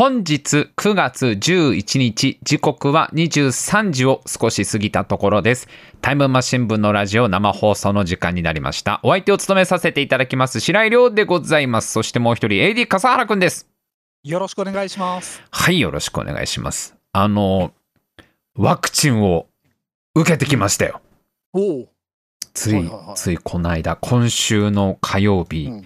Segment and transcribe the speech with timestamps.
[0.00, 5.68] 本日9月11日、時刻は23時を少し過ぎたところです。
[6.00, 9.00] タイムマシン部のラジオ生放送の時間になりました。
[9.02, 11.92] お相手を務めさせていただきます、白井亮でございます。
[11.92, 13.68] そしてもう一人、AD 笠原くんです。
[14.24, 15.42] よろしくお願いします。
[15.50, 16.96] はい、よろしくお願いします。
[17.12, 17.74] あの、
[18.56, 19.48] ワクチンを
[20.14, 21.02] 受けてきましたよ。
[21.52, 21.88] おお。
[22.54, 25.84] つい、はいはいはいついこの間、今週の火曜日、うんうん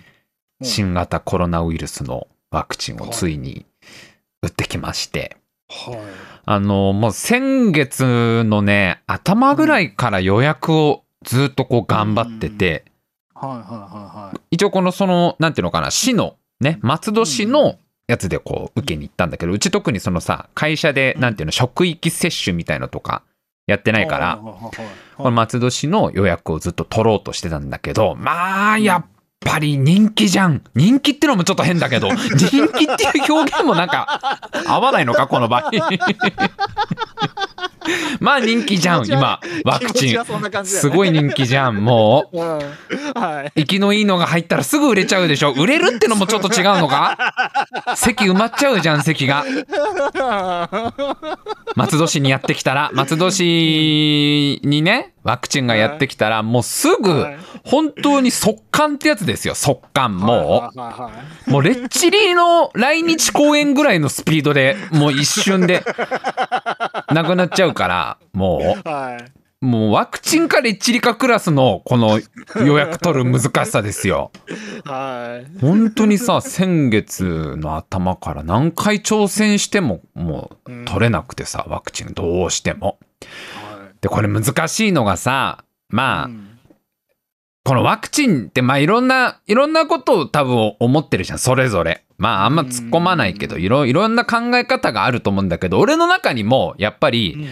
[0.63, 3.67] 新型コロナウイルスのワクチンをついに
[4.45, 5.37] 打ってきまして、
[5.69, 5.99] はい。
[6.45, 12.85] あの、もう先月のね、頭ぐらいから予約をずっとこう頑張ってて、
[13.35, 13.71] はいはいはい
[14.27, 14.41] はい。
[14.51, 21.21] 一応このその、なんていうのかな、市の、ね、松戸市のやつでこう受けに行ったんだけど、うち特にそのさ、会社で、うん。
[21.23, 23.23] なんていうの、職域接種みたいのとか
[23.67, 24.39] やってないから、
[25.17, 29.07] この松戸市の予約をずっと取ろうとしてたんだけど、まあ、やっ
[29.45, 30.63] ぱり人気じゃん。
[30.75, 35.71] 人気ってのもちょっと変だけど、 人気っていう表現もなんか合わないのか、この場合。
[38.21, 42.41] まあ人気じゃん、今、ワクチンねすごい人気じゃん、もう。
[42.41, 42.59] うん
[43.15, 43.53] はい。
[43.61, 45.53] 生きのいいのが入ったらすぐ売れちゃうでしょ。
[45.53, 47.17] 売れるってのもちょっと違うのか？
[47.97, 49.45] 席埋まっちゃうじゃん、席が。
[51.77, 60.17] 松戸市にやってきたら、松戸市にね、ワクチンがやってきたら、もうすぐはい、本当に速乾ってやつですよ、速乾。
[60.17, 60.71] も
[61.47, 65.83] う、もうレッチリの来日公演ぐらいのスピードで、もう一瞬で、
[67.13, 69.33] なくなっちゃうから、もいはい。
[69.63, 72.21] う、もうワクチンかレッチリかクラスの、この
[72.65, 74.31] 予約取る難しさですよ。
[74.85, 75.61] はい。
[75.61, 82.99] 本当にさ、先月の頭から何回挑戦しても、もう取れなくてさ、ワクチンどうしても。
[84.01, 86.51] で、これ難しいのがさ、まあ、うん
[87.67, 92.04] このワクチンって、まあいろんな、いろんなことを多分思ってるじゃん、それぞれ。
[92.19, 97.47] まああんま突っ込まないけど、いろ、いろんな考え方があると思うんだけど、俺の中にも、やっぱり、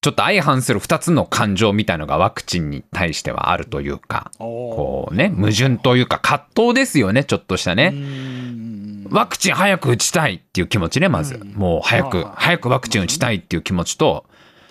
[0.00, 7.90] ちょっと相反する二つの感情みたいのがワクチンに対してはあるというか、おこうね、矛盾というか葛藤ですよね、ちょっとしたね。
[7.90, 11.34] ねワクチン早く打ちたいっていう気持ちね、まず。
[11.34, 11.52] うん。
[11.54, 14.26] もう早く早くワクチン打ちたいっていう気持ちと、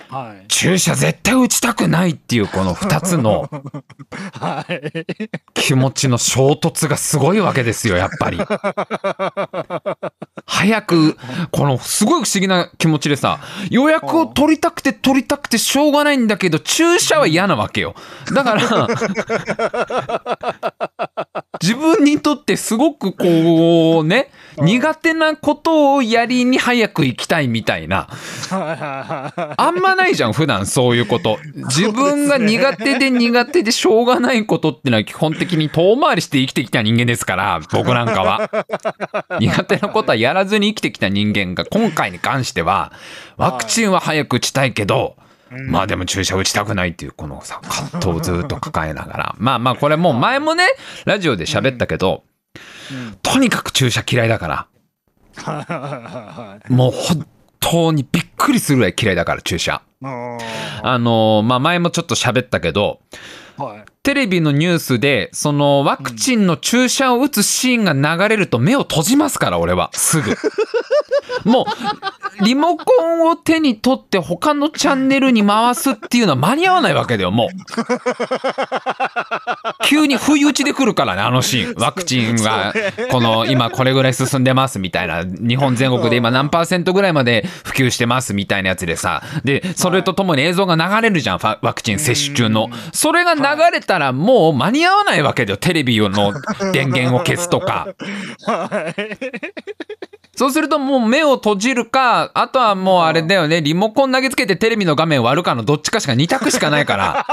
[0.10, 0.46] はい。
[0.48, 3.50] 注射絶対打ちたくないっていうこの二つの
[4.40, 5.06] はい。
[5.54, 8.40] 気持ちの衝突がすごいわけですよ、やっぱり。
[10.46, 11.18] 早く、
[11.52, 13.40] このすごい不思議な気持ちでさ、
[13.70, 17.96] 予約を取りたくて取りたくてしょうがないんだけど、注射は嫌なわけよ。
[18.34, 18.88] だから、
[21.62, 28.08] 自分にとってすごくこうね、苦手なことをやりに早く行きたいみたいな。
[28.50, 31.40] あんまないじゃん、普段そういうこと。
[31.56, 38.50] 自分が苦手で苦手でしょうがないことってのは基本的に遠回りして生きてきた人間ですから、僕なんかは。
[39.40, 42.92] 苦手なことはやらずに生きてきた人間が今回に関しては、
[43.38, 45.16] ワクチンは早く打ちたいけど、
[45.50, 49.36] まあでも注射打ちたくないっていうこのさ、葛藤をずっと抱えながら。
[49.40, 50.66] まあまあこれもう前もね、
[51.06, 52.24] ラジオで喋ったけど、
[53.22, 54.68] とにかく注射嫌いだから。
[56.70, 57.28] もう本
[57.60, 59.82] 当にびっくりするぐらい嫌いだから、注射。
[60.02, 63.00] あのーまあ、前もちょっと喋ったけど、はい。
[64.04, 69.90] テレビのニュースで、そのワクチンの注射を打つシーンが流れると目を閉じますから、俺は。
[69.94, 70.36] すぐ。
[71.44, 77.50] もう、リモコンを手に取って他のチャンネルに回すっていうのは間に合わないわけだよ、もう。
[79.86, 81.76] 急に不意打ちで来るからね、あのシーン。
[81.82, 82.74] ワクチンが、
[83.12, 85.24] この、今これぐらい進んでますみたいな。
[85.24, 89.22] 日本全国で今何パーセントぐらいまで普及してますみたいなやつでさ。
[89.44, 92.70] で、それとともに映像が流れるじゃん、ワクチン接種中の。
[92.92, 93.42] それが流
[93.72, 96.34] れたらもう間に合わないわけだよ、テレビの
[96.74, 97.88] 電源を消すとか。
[100.36, 107.26] そうするともう目を閉じるか、あとはもうあれだよね、リモコン投げつけてテレビの画面割るかのどっちかしか2択しかないから。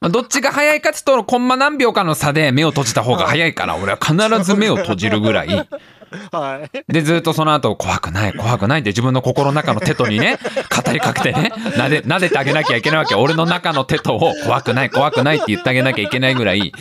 [0.00, 5.68] ま あどっちが早いかっつうと、コンマ何秒かの差で目を閉じた方が早いから、俺は必ず目を閉じるぐらい。
[6.32, 6.92] はい。
[6.92, 10.38] で、ずっとその後、怖くない、怖くないって自分の心の中の手とにね、
[10.84, 13.14] 語りかけてね、撫で、撫でてあげなきゃいけないわけ。
[13.14, 16.72] 俺の中の手とを、怖くない、怖くないって言ってあげなきゃいけないぐらい、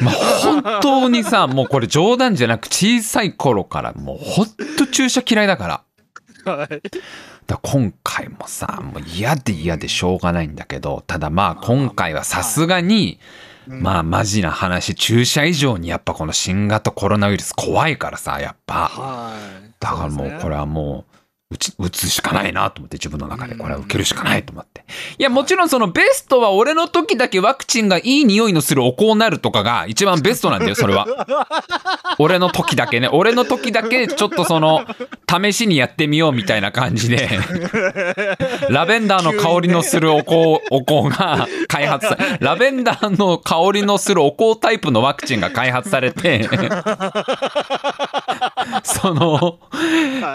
[0.00, 4.46] まあ、本当にさ、もうこれ冗談じゃなく、小さい頃から、もうほん
[4.76, 5.82] と注射嫌いだか
[6.44, 6.52] ら。
[6.52, 6.68] はい。
[6.68, 6.80] だか
[7.48, 13.18] ら今回もさ、もう嫌で嫌でしょうがないんだけど、ただまあ今回はさすがに、
[13.68, 18.88] まあマジな話、注射以上にやっぱこの新型コロナウイルス怖いからさ、やっぱ。
[18.88, 19.72] はい。
[19.78, 21.07] だからもうこれはもう
[21.50, 24.84] 打ち、打つしかないなと思って自分の中でこれは受けるしかないと思って。
[25.18, 31.06] いや、もちろんそのベストは俺の時だけワクチンがいい匂いのするお香になるとかが一番ベストなんだよ、それは。
[32.20, 33.08] 俺の時だけね。
[33.10, 34.84] 俺の時だけちょっとその、
[35.26, 37.30] 試しにやってみようみたいな感じで、
[38.68, 40.34] ラベンダーの香りのするお香、
[40.70, 46.46] お香が開発さ、ラベンダーの香りのするお香タイプのワクチンが開発されて、
[48.84, 49.58] その、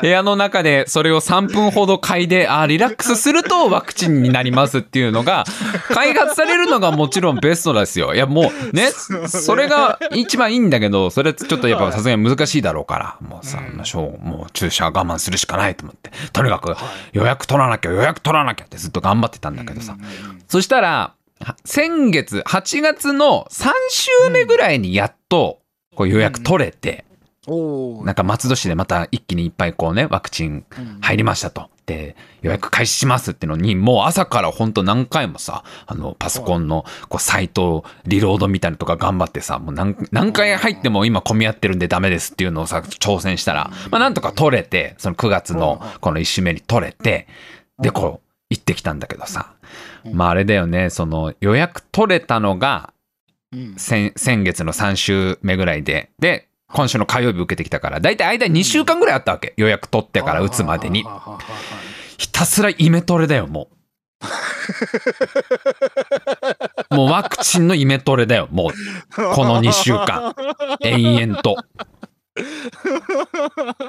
[0.02, 5.44] 部屋の中でそれを3分ほど嗅いで、あリラックスするとワクチンになりますっていうのが、
[5.94, 8.14] 開発されるのがもちろんベストですよ。
[8.14, 8.90] いや、もうね、
[9.28, 16.76] それが一番いいんだけど、それちょっとやっぱさすがに難しいだろうから、もうさ、しょう、もう注射我慢するしかないと思って、とにかく
[17.12, 19.96] 予約取らなきゃ、予約取らなきゃってずっと頑張ってたんだけどさ。
[20.48, 21.14] そしたら、
[21.44, 25.60] は先月、8月の3週目ぐらいにやっと、
[25.96, 27.06] こう予約取れて。
[28.06, 30.66] なんか松戸市でまた一気にいっぱいこうね、ワクチン
[31.02, 31.70] 入りましたと。
[31.86, 47.28] で、予約開始しますってのに、もう朝からほんと何回もさ、あの、パソコンのこうサイトをリロードみたいなのとか頑張ってさ、もう何何回入っても今混み合ってるんでダメですっていうのをさ、挑戦したら、まあなんとか取れて、その9月のこの1週目に取れて、
[47.80, 49.54] で、こう、行ってきたんだけどさ、
[50.14, 52.94] まああれだよね、その予約取れたのが、
[53.76, 59.54] 先月の3週目ぐらいで、で、今週の火曜日受けてきたから、だいたい間2週間ぐらいあったわけ。
[59.58, 61.06] 予約取ってから打つまでに
[62.18, 63.76] ひたすらイメトレだよ、もう。
[66.96, 69.36] もうワクチンのイメトレだよ、もう。
[69.36, 70.36] この2週間。
[70.82, 71.58] 延々と。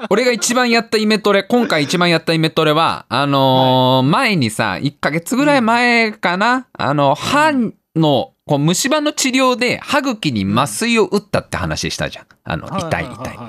[0.09, 7.51] 俺が一番やったイメトレ、今回一番やったイメトレは、あのー前にさ、1ヶ月ぐらい前かな、あの、歯
[7.95, 12.25] の、こう虫歯の治療で歯茎に麻酔を打ったって話したじゃん。
[12.47, 13.39] あの、痛い痛い。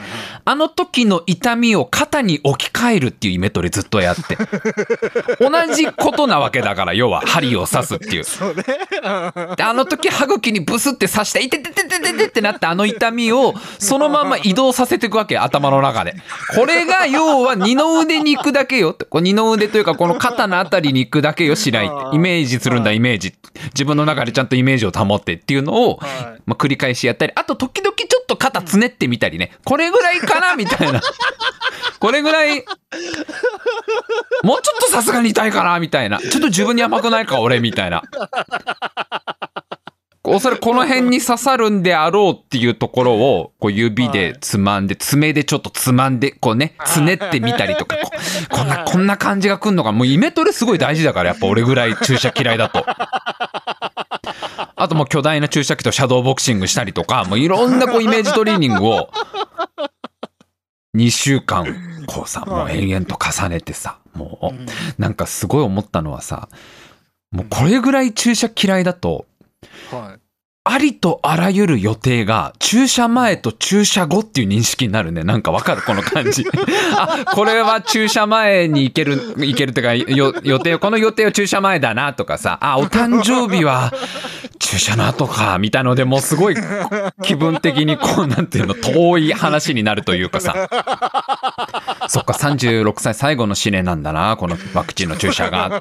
[0.47, 4.39] あの時の痛みを肩に置き換えるっていうイメトレずっとやって。
[5.39, 8.25] 同じことなわけだから、要は針を刺すっていう。
[8.25, 8.65] そうね。
[9.57, 16.15] であの時歯茎にブスって刺して、いててててててってなったあの痛みをそのまま移動させていくわけ、頭の中で。
[16.55, 18.97] これが要は二の腕に行くだけよ。
[19.11, 22.17] こう二の腕というかこの肩のあたりに行くだけよ、しないって。
[22.17, 23.35] イメージするんだ、イメージ。
[23.75, 29.53] 自分の中でちゃんとイメージを保ってっていうのを、はいまあ、繰り返しやったり、あと時々ちょっと肩つねってみたりね。
[29.65, 31.01] これぐらいかなみたいな。
[31.99, 32.65] これぐらい、
[34.43, 36.19] もうちょっとさすがに痛いかなみたいな。
[36.19, 38.03] ちょっと自分に甘くないか俺みたいな。
[40.29, 48.11] おそらくこの辺に刺さるんであろうっていうところをこう指でつまんで爪でちょっとつまんでこうねつねってみたりとかこ
[48.51, 52.85] こんなこんな感じがくんのかもうイメトレすごい大事だからやっぱ俺ぐらい注射嫌いだと。
[54.79, 59.11] あともう巨大な注射器とシャドーボクシングしたりとかもういろんなこうイメージトレーニングを
[60.95, 61.67] 2週間
[62.07, 66.49] こうさもう延々と重ねてさもうなんかすごい思ったのはさ
[67.31, 69.27] もうこれぐらい注射嫌いだと
[69.91, 70.21] はい。
[70.69, 75.23] ありとあらゆる予定が注射前と注射後っていう認識になるね。
[75.23, 75.83] なんかわかる？
[75.83, 76.45] この感じ。
[76.99, 83.93] あ、これは注射前に行ける、行けるってか、よ予定、この予定は注射前だなとかさ、あ、お誕生日は
[84.59, 86.57] 注射の後か、みたいのでもうすごい
[87.23, 90.53] 気分的にこう、なんていうの、遠い話になるというかさ。
[92.09, 95.81] そっか、36歳最後の試練なんだな、このワクチンの注射が。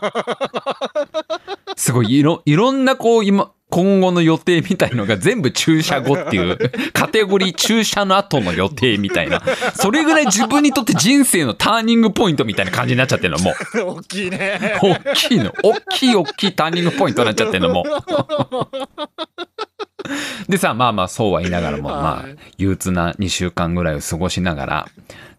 [1.75, 6.57] すごいいろ、いろんなこう今、今後の予定みたいのが全部注射後っていう、
[6.93, 9.41] カテゴリー注射の後の予定みたいな。
[9.73, 13.55] それぐらい自分にとって人生のターニングポイントみたいな感じになっちゃってるの、もう。
[13.97, 14.79] 大きいね。
[14.81, 15.53] 大きいの。
[15.63, 17.85] 大きい大きいターニングポイントになっちゃってるの、もう。
[20.47, 24.87] でさ、まあまあそうは言いながらも、まあはい、憂鬱な2週間ぐらいを過ごしながら、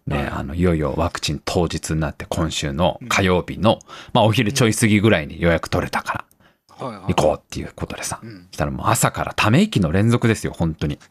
[0.05, 3.79] ね、あの、いよいよワクチン当日になって今週の火曜日の、
[4.13, 6.25] まあお昼ちょい過ぎぐらいに予約取れたから、
[6.79, 10.99] 行こうっていうことでさ、んそしたらもう朝からため息の連続ですよ本当に。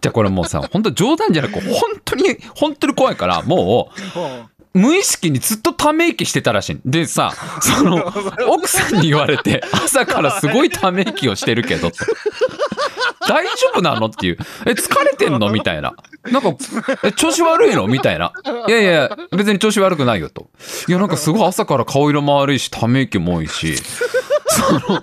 [0.00, 1.72] じゃあこれもうさ本当冗談じゃなく本
[2.04, 6.80] 当に本当に怖いからもはう無意識にずっとため息してたらしい。
[6.84, 7.96] でさその
[8.48, 11.96] 奥さんに言われて 朝からすごいため息をしてるけどと
[13.26, 14.06] 大丈夫なの？
[14.06, 14.38] っていう。
[14.66, 15.50] え疲れてんの？
[15.50, 15.94] みたいな。
[16.30, 16.54] なんか
[17.02, 17.86] え調子悪いの？
[17.88, 18.32] みたいな。
[18.68, 20.48] いやいや別に調子悪くないよと。
[20.86, 23.76] いやなんかすごい朝から顔色も悪いしため息も多いし。
[23.76, 25.02] その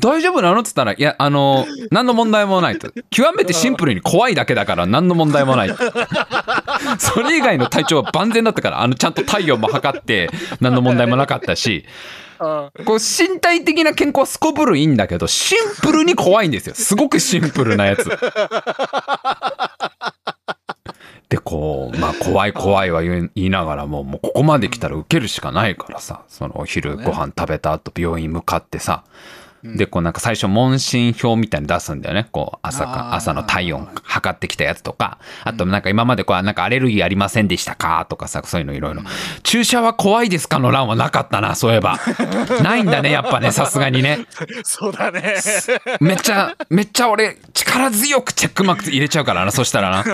[0.00, 0.60] 大丈夫なの？
[0.60, 2.90] っつったら、いや、あの、何の問題もないと。
[3.10, 5.70] 極めてシンプルに怖いだけだから何の問題もない。
[6.98, 11.84] それ以外の体調は万全だったから、あの、ちゃんと体温も測って何の問題もなかったし、
[12.38, 16.74] あこう身体的な健康はすこぶるいいんだけど、シンプルに怖いんですよ。
[16.74, 18.04] すごくシンプルなやつ。
[21.28, 29.02] で、こう、まあ怖い怖いは言い言いながらも、もうここまで来たら受けるしかないからさ、そのお昼ご飯食べた後病院向かってさ、
[29.64, 32.28] で、こうなんか最初問診票みたいに出すんだよね。
[32.30, 38.06] こう朝か、朝の体温測ってきたやつとか、あとなんか今までこうなんかアレルギーありませんでしたか？
[38.08, 39.02] とかさ、そういうのいろいろ。
[39.42, 41.98] 注射は怖いですかの欄はなかったな、そういえば。
[42.62, 44.26] ないんだね、やっぱね、さすがにね。
[44.64, 45.34] そうだね。
[46.00, 50.04] めっちゃ、めっちゃ俺、力強くチェックマーク入れちゃうからな、そしたらな。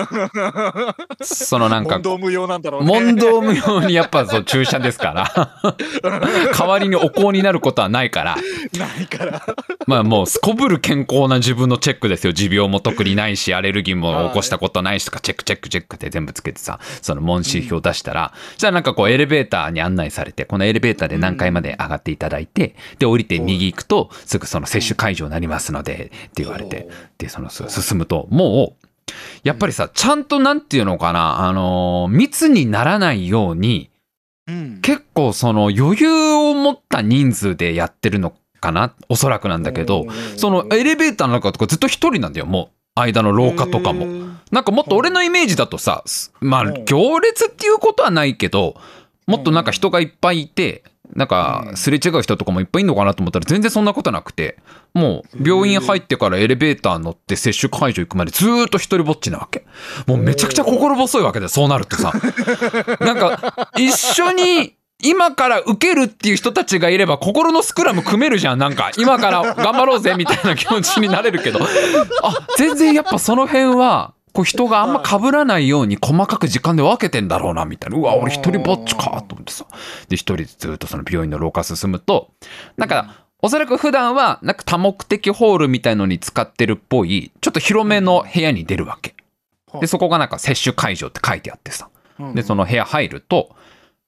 [1.21, 2.87] そのなんか問、答無用なんだろうね。
[2.87, 5.73] 問答無用にやっぱそう注射ですから。
[6.57, 8.35] 代わりにお香になることはないから。
[8.77, 9.32] ないから。
[9.87, 12.33] まあもうすこぶる健康な自分のチェックですよ。
[12.33, 26.87] 持病も特にないし、アレルギーも起こしたことないしとか、チェックチェックチェックって全部つけてさ、その問診票出したら、そしたらなんかこうエレベーターに案内されて、このエレベーターで何階まで上がっていただいて、で、降りて右行くと、すぐその接種会場になりますので、って言われて、
[27.17, 28.87] で、そのす進むと、もう、
[29.43, 33.89] やっぱりさ、ちゃんとなんていうのかな、あのー密にならないように、
[34.47, 34.79] うん。
[34.81, 38.93] 結構その余裕を持った人数でやってるのかな？
[39.09, 42.75] おそらくなんだけど、そのエレベーターの中とかずっと一人なんだよ、もう。
[42.95, 44.05] 間の廊下とかも。
[44.05, 44.33] も。
[44.51, 48.75] なんかもっと俺のイメージだとさ、すまあうん行列っていうことはないけど、
[49.27, 50.83] もっとなんか人がいっぱいいて、
[51.15, 54.57] なんかすれ違う人とかもいっぱいいるのかなと思ったら全然そんなことなくて、
[54.93, 59.65] もう病院入ってからエレベーター乗って接種会場行くまでずーっと一人ぼっちなわけ。
[60.07, 62.13] もうめちゃくちゃ心細いわけだよ、そうなるとさ。
[63.01, 68.57] なんか一緒に今から受けるっていう人たちがいれば心のスクラム組めるじゃん。
[68.57, 71.59] なんか今から頑張ろうぜみたいな気持ちになれるけど。
[71.61, 77.97] あ、全然やっぱその辺は、こう人があんま被らないように細かく時間で分けてんだろうなみたいな。
[77.97, 79.65] うわ、俺一人ぼっちかと思ってさ。
[80.09, 82.31] で、一人でずっとその病院の廊下進むと、
[82.77, 89.15] なんか、おそらく普段はなんか多目的ホールみたいのに使ってるっぽい、ちょっと広めの部屋に出るわけ。
[89.81, 91.89] で、そこがなんか接種会場って書いてあってさ。
[92.33, 93.55] で、その部屋入ると、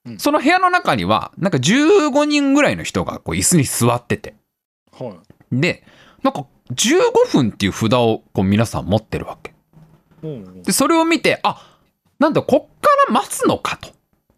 [0.06, 4.34] うんその部屋の中には、なんか15人ぐらいの人がこう椅子に座ってて。
[4.92, 5.16] は
[5.52, 5.60] い。
[5.60, 5.82] で、
[6.22, 9.54] なんか15分っていう札をこう皆さん持ってるわけ。
[10.22, 11.78] うんで、それを見て、あ、
[12.18, 13.90] なんだ、こっから待つのかと。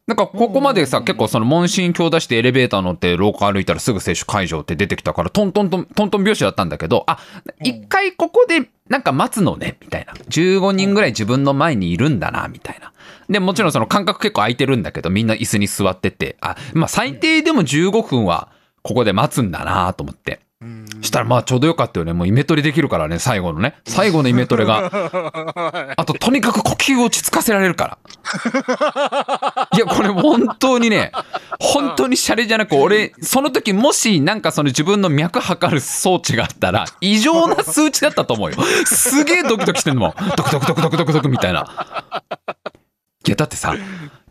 [0.06, 7.18] なんかここまでさ、うん結構その問診票出してエレベーター乗って廊下歩いたらすぐ接種会場って出てきたから、トントントン、トントン拍子だったんだけど、あ、
[7.62, 10.14] 一回ここでなんか待つのね、みたいな。
[10.14, 12.92] 15人ぐらい自分の前にいるんだな、みたいな。
[13.28, 18.48] で、もちろんその間隔結構空いてるんだけど、みんな椅子に座ってて、あ、まあ最低でも15分は
[18.82, 20.40] ここで待つんだなと思って。
[20.60, 22.12] うんしたらまあちょうどよかったよね。
[22.12, 23.76] もうイメトレできるからね、最後のね。
[23.86, 24.90] 最後のイメトレが。
[25.96, 27.98] あと、とにかく呼吸を落ち着かせられるから。
[29.76, 31.12] いや、これ本当にね、
[31.60, 38.56] 本当にシャレじゃなく、俺、その時もしなんかその自分の脈測る装置があったら、異常な数値だったと思うよ。
[38.84, 40.14] すげえドキドキしてんのもん。
[40.36, 41.86] ドクドクドクドクドクドクみたいな。
[43.28, 43.76] いや、だってさ、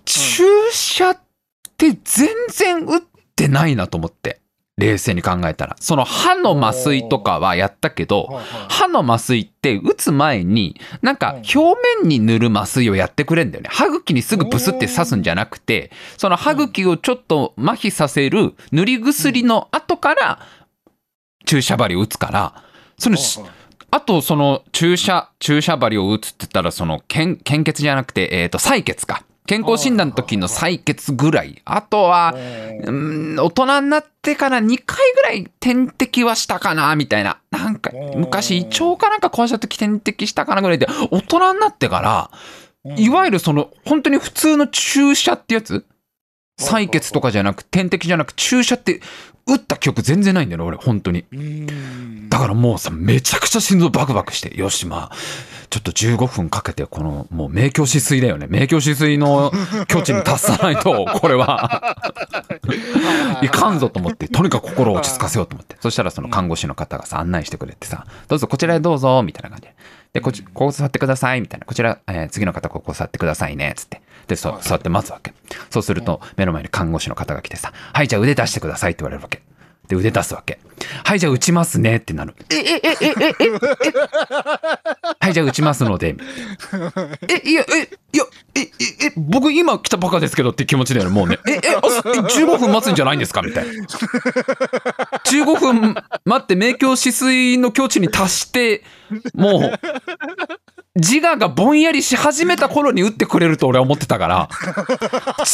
[0.05, 1.19] 注射っ
[1.77, 3.01] て全然打っ
[3.35, 4.41] てないなと思って。
[4.79, 5.75] 冷静に考えたら。
[5.79, 8.39] その歯の麻酔とかはやったけど、
[8.69, 11.57] 歯の麻酔って打つ前になんか表
[12.01, 13.69] 面に塗る麻酔をやってくれんだよね。
[13.71, 20.39] 歯茎にすぐブスって刺すんじゃなくてその歯茎をちょっと麻痺させる塗り薬の後から
[21.45, 22.63] 注射針を打つから
[22.99, 23.17] その
[23.89, 29.23] あとその注射注射針を打つって言ったらその献献血じゃなくて、えー、と採血か。
[29.45, 31.61] 健康診断の時の採血ぐらい。
[31.63, 32.35] あとは
[32.83, 37.39] うん大人になってから2回ぐらい点滴はしたかなみたいな。
[37.49, 42.29] なんか昔胃腸かなんか壊した時点滴したかなぐらいで大人になってから
[42.83, 42.99] うん。
[42.99, 45.85] いわゆるその本当に普通の注射ってやつ
[46.59, 49.01] 採血とかじゃなく点滴じゃなく注射って
[49.45, 51.23] 打った記憶全然ないんだよね俺本当に。
[51.31, 52.29] うん。
[52.29, 55.15] だからもうさめちゃくちゃ心臓バクバクしてよしまあ
[55.69, 58.47] ちょっと15分かけてこのもう明鏡止水だよね。
[58.49, 59.51] 明鏡止水の
[59.87, 61.95] 境地に達さないと これは。
[63.41, 65.77] いかんぞと思ってとにかく心を落ち着かせようと思って。
[65.79, 69.75] そしたらその看護師の方がさ案内してくれてさどうぞこちらへどうぞみたいな感じで。
[70.13, 71.65] でこっちここ座ってくださいみたいな。
[71.65, 75.33] こちら、えー次の方ここ座ってくださいねつってで座って待つわけ。
[75.69, 79.41] そうすると、目の前に看護師の方が来てさ、はい、じゃあ腕出してくださいって言われるわけ。
[79.87, 80.59] で、腕出すわけ。
[81.05, 82.35] はい、じゃあ打ちますねってなる。
[82.51, 83.49] え、え、え、え、え、え、
[85.19, 86.17] はい、じゃあ打ちますので。
[87.29, 88.65] え、いや、え、いや、え、え、
[89.07, 91.39] え、僕今来たばかですけどって気持ちだよね、もうね。
[91.47, 93.41] え、え、あ15分待つんじゃないんですか？
[93.41, 93.71] みたいな。
[95.25, 98.83] 15分待って、明鏡止水の境地に達して、
[99.35, 99.79] もう、
[100.97, 104.49] 自我がぼんやりし始めた頃に打ってくれると俺は思ってたから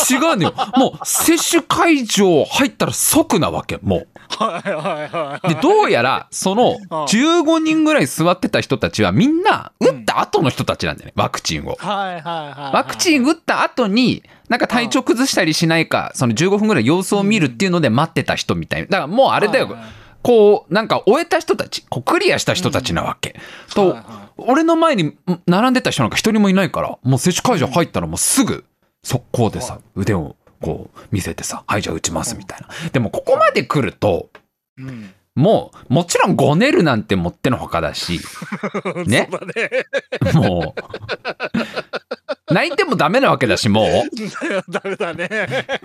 [0.10, 5.56] 違うのよもう接種会場入ったら即なわけもうはいはいはい。
[5.56, 11.76] で、どうやら、そのあ15人ぐらい座ってた人たちはみんな打った後の人たちなんだよね、ワクチンを。
[11.80, 12.76] はいはいはい。
[12.76, 18.88] ワクチン打った後に、なんか体調崩したりしないか、その15分ぐらい様子を見るっていうので待ってた人みたいな。
[18.88, 19.84] だからもうあれだよはいはい、
[20.24, 23.36] こう、なんか終えた人たち、こうクリアした人たちなわけ。
[23.76, 28.66] とはいは、俺の前にん並んでた人なんか一人もいないから、もう接種会場入ったらもうすぐ、
[29.04, 32.70] 速攻でさは、腕をこう見せてさ、はい、じゃあ打ちますみたいな。
[32.92, 34.30] でもここまで来ると、
[34.78, 35.14] うん。
[35.36, 38.20] もう、もちろんごねるなんてもってのほかだし、
[39.06, 40.34] ねね。
[40.34, 40.82] もう、
[42.54, 43.88] 泣いてもダメなわけだし、もう。
[44.70, 45.26] ダメだね。
[45.26, 45.30] っ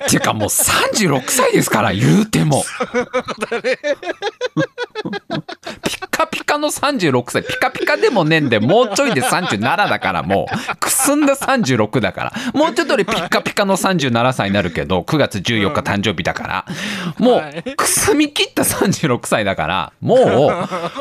[0.09, 2.65] ていうかもう36歳ですから、言うても。
[5.83, 7.43] ピカピカの36歳。
[7.43, 10.77] ピカピカでもねえんで、もうちょいで37だから、もう。
[10.77, 12.33] くすんだ36だから。
[12.53, 16.65] もうちょっとでピカピカの37歳になるけど、9月14日誕生日だから。
[17.19, 20.19] もはい、う、くすみ切った36歳だから、もう、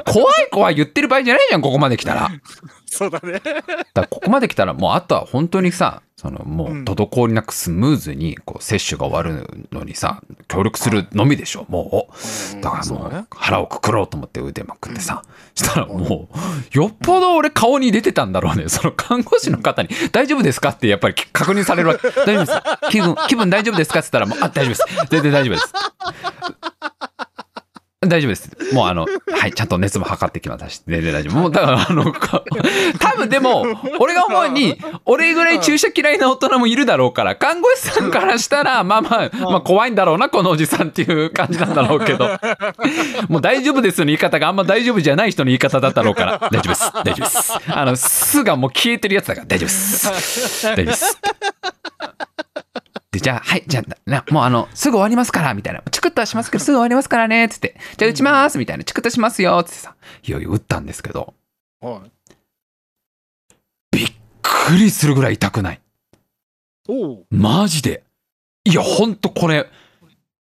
[0.06, 2.32] 怖い怖い言ってる場合じゃないじゃん、ここまで来たら。
[2.90, 3.42] そうだね。
[3.94, 6.84] だここまで来たらもうあとは本当にさそのもううん。
[6.86, 11.66] 滞りなくスムーズにこう接種が終わるのにさ協力するのみでしょ。
[11.70, 15.22] もうだからもう腹をくくろうと思って腕まくってさ
[15.54, 18.68] したらもうよっぽど俺顔に出てたんだろうね。
[18.70, 22.92] その看護師の方に「大丈夫ですか?」ってやっぱり確認されるわけ「大丈夫です。
[22.92, 24.84] 気分気分大丈夫ですか?」って言ったらもう「あ大丈夫です。
[25.10, 25.74] 全然大丈夫です」
[28.06, 28.76] 大丈夫です。
[28.76, 31.34] もうあの、 はい、ちゃんと熱も測ってきましたし、全然大丈夫。
[31.34, 32.44] もうだからあの、か
[33.00, 33.66] 多分でも、
[33.98, 42.38] 俺が思うに、俺ぐらい注射嫌いな大人もいるだろうから、看護師さんからしたら、まあまあ、まあ怖いんだろうな、このおじさんっていう感じなんだろうけど、
[43.30, 47.54] もう大丈夫ですの言い方があんま大丈夫じゃない人の言い方だったろうから、大丈夫です、大丈夫です。
[47.68, 50.64] あの、すがもう消えてるやつだから、大丈夫です。
[50.64, 51.18] 大丈夫です。
[53.18, 55.82] で、じゃあ、はい、じゃあ、な、もうあの、すぐ終わりますから、みたいな。
[55.92, 57.76] チクッとはしますけど、すぐ終わりますからね、つって。
[57.98, 58.84] じゃあ、打ちます、みたいな。
[58.84, 59.96] チクッとしますよ、つってさ。
[60.24, 61.34] いよいよ打ったんですけど、
[61.82, 62.12] はい。
[63.92, 65.82] びっくりするぐらい痛くない。
[67.30, 68.04] マジで。
[68.66, 69.68] いや、ほんとこれ、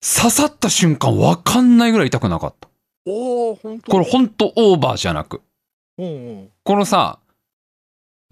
[0.01, 2.69] 刺さった瞬間わかんないぐらい痛くなかった。
[3.06, 3.56] おお。
[3.56, 5.41] これほんとオーバーじゃなく。
[5.97, 7.19] おうこのさ、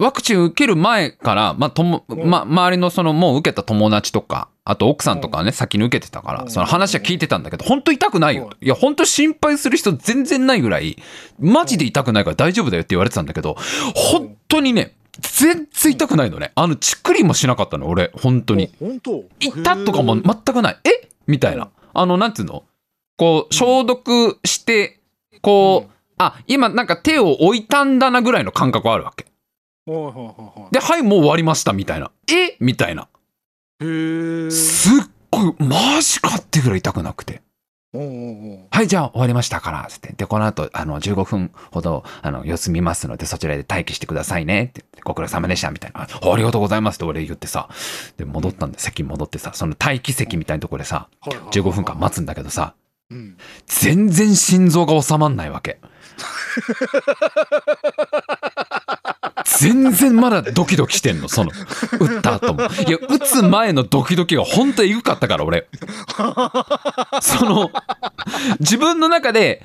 [0.02, 8.50] ワクチン受ける前から、まあ、とも、うんま、周りのそのもう受けた友達とか、あと奥さんとかはね、先に受けてたから、うんその話は聞いてたんだけど、本当痛くないよ。
[8.60, 10.96] ういや、本当心配する人全然ないぐらい、
[11.38, 13.56] マジで痛くないから大丈夫だよって言われてたんだけど、
[13.94, 16.52] 本当にね、全然痛くないのね。
[16.54, 18.70] あの、チクリもしなかったの、俺、本当に。
[18.80, 19.24] お本当？
[19.40, 20.78] 痛とかも全くない。
[20.84, 21.08] え？
[21.26, 21.70] みたいな。
[21.92, 22.64] あの、なんつうの？
[23.16, 25.00] こう、消毒して、
[25.42, 29.26] こう、あ、今なんか手を置いたんだなぐらいの感覚はあるわけ。
[29.86, 32.10] で、はい、もう終わりました、みたいな。
[32.30, 32.56] え？
[32.60, 33.08] みたいな。
[33.80, 34.50] へえ。
[34.50, 34.92] すっ
[35.30, 37.42] ごい、マジかってぐらい痛くなくて。
[37.94, 38.58] おうおうおう。
[38.70, 40.12] はい、じゃあ終わりましたから、つって。
[40.12, 44.84] で、この後、あの、15分ほど、あの、様子見ますので、そちらで待機してくださいね、って。
[45.04, 46.02] ご苦労様でした、みたいな。
[46.02, 47.68] あありがとうございますって俺言ってさ。
[48.16, 52.74] で、戻ったんで、席に戻ってさ、その待機席みたいなところでさ、はいはいはい15分間待つんだけどさ、
[53.10, 53.36] うん。
[53.66, 55.78] 全然心臓が収まんないわけ。
[59.62, 61.52] 全然まだドキドキしてんの、その、
[62.00, 62.62] 打った後も。
[62.62, 65.68] いや、打つ前のドキドキが本当にエグかったから、俺。
[67.22, 67.70] その、
[68.58, 69.64] 自分の中で、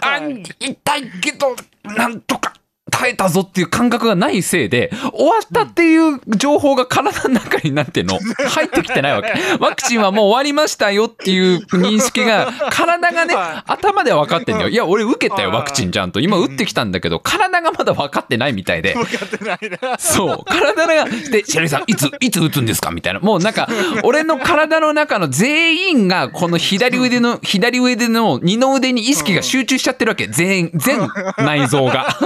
[0.00, 0.18] あ、
[0.58, 2.54] 痛いけど、なんとか
[2.90, 8.18] 耐えたぞっていう感覚がないせいで、終わったっていう情報が体の中になってんの、
[8.50, 9.32] 入ってきてないわけ。
[9.60, 14.68] ワクチンはもう終わりましたよっていう認識が、体がねは、頭では分かってんだよ。
[14.68, 16.20] いや、俺受けたよ、ワクチンちゃんと。
[16.20, 18.94] 今打ってきたんだけど、体がまだ分かってないみたいで。
[18.94, 19.58] 分かってない
[19.90, 19.98] な。
[19.98, 20.44] そう。
[20.44, 22.90] 体が、で、シャリさん、いつ、いつ打つんですか？
[22.90, 23.20] みたいな。
[23.20, 23.68] もうなんか、
[24.02, 30.26] 俺の体の中の全員が、この左腕の、左腕の二の腕に意識が集中しちゃってるわけ。
[30.28, 32.16] 全員、全内臓が。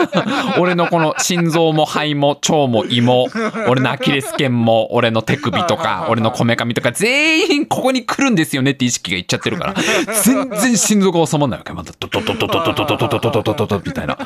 [0.59, 3.29] 俺のこの心臓も肺も腸も胃も、
[3.69, 9.75] 俺のアキレス腱も、俺の手首とか、俺のこめかみとか、全員ここに来るんですよねって意識がいっちゃってるから、
[10.23, 11.73] 全然心臓が収まんないわけ。
[11.73, 14.19] また、ドドドドドドドドドドドドドドドみたいな。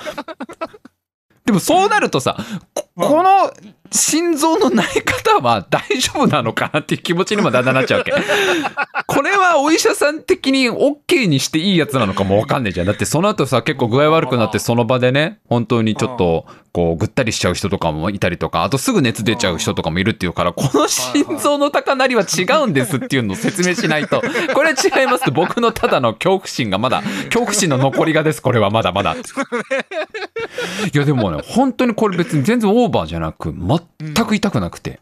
[1.45, 2.37] でもそうなるとさ、
[2.75, 3.51] ここの
[3.91, 8.13] 心臓のなり方は大丈夫なのかなっていう気持ちにもだんだんなっちゃうわけ。
[9.07, 12.87] これはお医者さん的に OK にしていいやつなのかもわかんないじゃん。
[12.87, 24.23] だってその後さ、結構具合悪くなってその場でね、本当にちょっとこうぐったりしちゃう人とかもいたりとか、あとすぐ熱出ちゃう人とかもいるっていうから、この心臓の高鳴りは違うんですっていうのを説明しないと、
[24.55, 29.17] これは違いますって僕のただの恐怖心がまだ、 恐怖心の残りがです、これはまだまだ。
[29.17, 33.53] いやでもね、本当にこれ別に全然オーバーじゃなく、
[33.99, 35.01] 全く痛くなくて。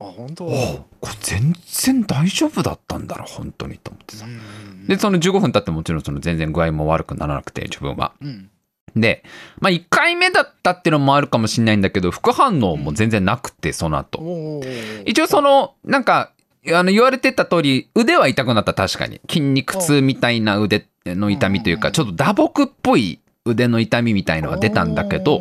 [0.00, 0.46] あ本当？
[0.46, 4.26] これ全然大丈夫だったんだな本当にと思ってさ。
[4.26, 8.12] うんでその15分経ってもちろんその全然具合も悪くならなくて自分は。
[8.20, 8.50] うん。
[8.96, 9.22] で
[9.60, 14.62] まあ1回目だったっていうのもあるかもしれないんだけど副反応も全然なくてその後。
[15.04, 16.32] 一応そのなんか
[16.72, 19.20] あの言われてた通り腕は痛くなった確かに。
[19.28, 21.80] 筋肉痛みたいな腕の痛みといううん。
[21.80, 25.40] かちょっと打撲っぽい腕の痛みみたいのが出たんだけど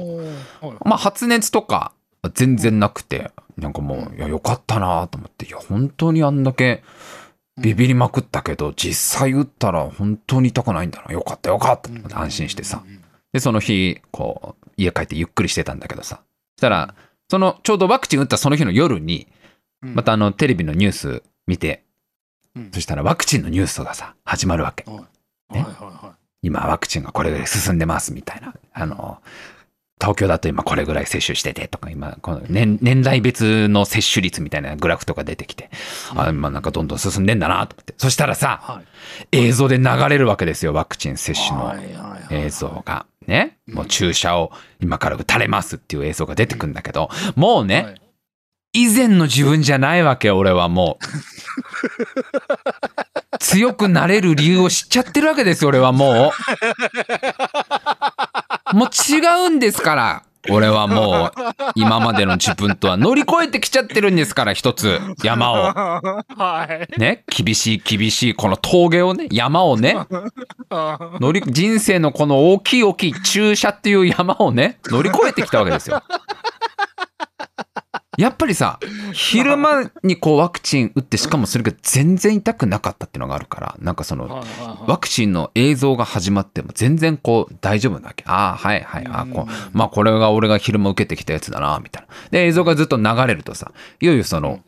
[0.86, 1.92] まあ発熱とか
[2.34, 6.84] 全然なくてなんかもういやよかったなと思っていや本当にあんだけ
[7.62, 11.14] ビビりまくったけど実際打ったら本当に痛くないんだな。
[11.14, 12.84] よかったよかったって安心してさ。
[12.86, 13.00] うん
[13.32, 16.22] でその日こう家帰ってゆっくりしてたんだけどさ。
[16.56, 16.96] そしたら
[17.30, 19.28] そのちょうどワクチン打ったその日の夜に
[19.84, 19.94] うん。
[19.94, 21.84] またあのテレビのニュース見て
[22.56, 22.72] うん。
[22.72, 24.90] そしたらワクチンのニュースがさ始まるわけ。
[24.90, 24.98] は
[25.52, 25.66] いね
[26.42, 28.56] 今ワクチンがこれぐらい進んでますみたいな。
[28.74, 29.20] あの
[30.00, 35.70] 東京だと今これぐらい接種しててとか今この年年代別の接種率みたいなグラフとか出てきて
[36.16, 37.94] あ今なんかどんどん進んでんだなと思って。
[37.98, 39.50] そしたらさいはい。
[39.50, 41.76] 映像で流れるわけですよワクチン接種の
[42.32, 43.06] 映像が。
[43.28, 43.58] ね？
[43.68, 48.02] もう注射を今から打たれますっていう映像が出てくるんだけどもうね、はい。
[48.74, 51.06] 以前の自分じゃないわけ俺はもう。
[53.40, 56.32] 強くなれる理由を知っちゃってるわけですよ俺はもう
[58.74, 60.24] もう違うんですから。
[60.50, 61.42] 俺はもう
[61.76, 64.98] 今までの自分とは乗り越えてきちゃってるんですから一つ。
[65.22, 65.56] 山を。
[65.74, 67.00] はい。
[67.00, 67.26] ね？
[67.28, 68.34] 厳しい厳しい。
[68.34, 69.28] この峠をね。
[69.32, 69.98] 山をね。
[70.70, 76.02] あ乗り人生のこの大きい大きい注射っていう山をね乗り越えてきたわけですよ。
[78.20, 78.80] やっぱりさ
[79.14, 84.44] 昼間にこうワクチン打ってしかもそれが全然痛くなかったっていうのがあるからなんかその
[84.88, 88.26] ワクチンの映像が始まっても全然こう大丈夫なわけ。
[88.28, 89.06] ああはいはい。
[89.08, 92.10] あーこうまあこれが俺が昼間受けてきたやつだなみたいな。
[92.32, 94.60] で映像がずっと流れるとさいよいよその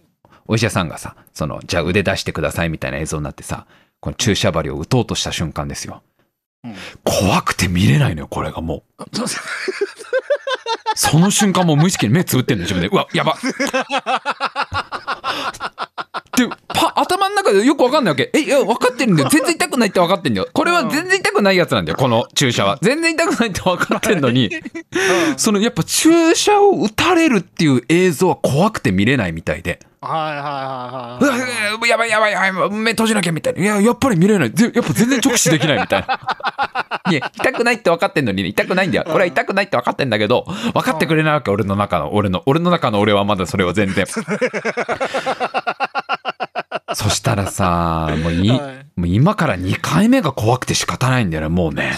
[0.48, 3.66] お医者さんがさそのじゃあ腕出してくださいみたいな映像になってさ
[4.00, 6.02] この注射針を打とうとした瞬間ですよ。
[6.64, 6.76] うん。
[7.04, 9.04] 怖くて見れないのよこれがもう
[10.96, 12.90] その瞬間もう無意識に目つぶってんの自分で。
[12.90, 13.38] うわやば。
[16.38, 18.32] でパ頭の中でよく分かんないわけ。
[18.34, 19.30] えいや分かってるんだよ。
[19.30, 20.48] 全然痛くないって分かってんだよ。
[20.52, 22.78] これは全然痛くないやつなんだよこの注射は。
[22.82, 24.50] 全然痛くないって分かってんのに。
[25.38, 30.42] そのやっぱ注射を打たれるっていう映像は怖くて見れないみたいではいは
[31.22, 31.40] いはい
[31.78, 36.20] はいやばいやばいやばい目閉じなきゃみたいないややっぱり見れないやっぱ全然直視できないみたいな
[37.12, 44.22] いや痛くないって分かってんのに、ね、痛くないんだよこれは痛くないって分かってんだけど分かってくれないわけ俺の中の俺の俺の中の俺はまだそれは全然そ
[47.10, 51.94] したらさもういはい今から2回目が怖くて仕方ないんだよねもうね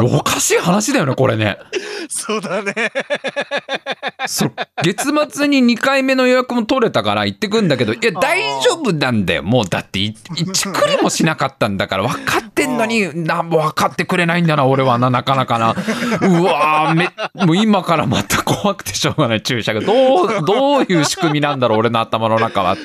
[0.00, 1.58] おかしい話だよねこれね
[2.10, 2.74] そうだね。
[4.26, 4.52] そう。
[4.82, 9.42] 月末に2回目の予約も取れたから行ってくんだけどいや大丈夫なんだよ。
[9.42, 13.46] もうだってい一くりもしなかったんだから分かってんのになん。
[13.48, 15.70] も分かってくれないんだな俺はななかなかな。
[15.70, 19.42] うわーめもう今からまた怖くてしょうがない。
[19.42, 19.80] 注射が。
[19.80, 22.76] どうどういう仕組みなんだろう俺の頭の中は。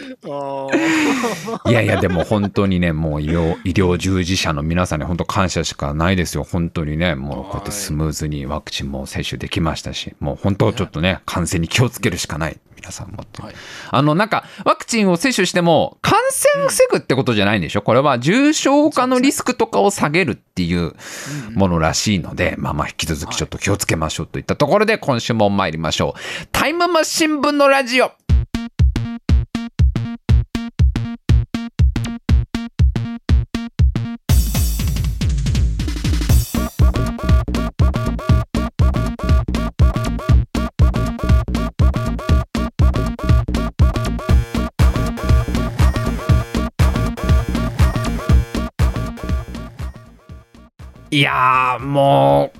[1.67, 6.43] いやいやでも本当にねもう医療医療従事者の皆さんに本当感謝しかないですよ。
[6.43, 12.57] 本当にねもうこうやってスムーズにワクチンも接種できましたしもう本当ちょっとね感染に気をつけるしかない。
[12.81, 13.53] 皆さんもって、はい。
[13.91, 17.83] あのなんかワクチンを接種しても感染防ぐってことじゃないんでしょ？
[17.83, 20.95] これは重症化のリスクとかを下げるっていう
[21.53, 26.47] ものらしいので、まあまあ引き続きちょっと気をつけましょうといったところで今週も参りましょう。
[26.51, 28.13] タイムマシン部のラジオ
[51.11, 52.59] いやーもう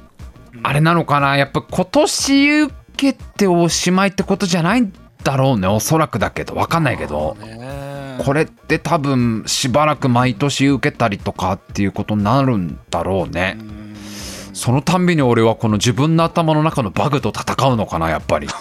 [0.63, 1.37] あれなのかな。
[1.37, 6.55] やっぱ今年受けておしまいってことじゃないんだろうねおそらくだけど。
[6.55, 7.37] 分かんないけど。
[7.39, 13.57] ねこれって多分しばらく毎年受けたりとかっていうことになるんだろうね。
[13.59, 13.81] うん
[14.53, 18.47] そのたんびに俺はこの自分の頭の中のバグと戦うのかなやっぱり。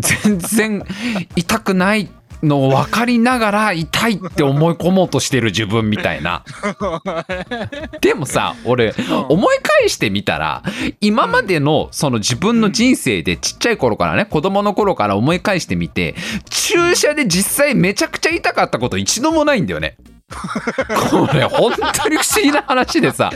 [0.00, 0.84] 全然
[1.36, 2.10] 痛くない
[2.42, 6.44] のを分かりながら痛いって思い込もうとしてる自分みたいな。
[8.00, 8.94] でもさ俺
[9.28, 10.62] 思い返してみたら
[11.00, 16.14] 今までのその自分の人生でちっちゃい頃からね子供の頃から思い返してみて
[16.50, 19.96] 注射で実際めちゃくちゃ痛かったこと一度もないんだよね。
[21.10, 23.30] これ本当に不思議な話でさ。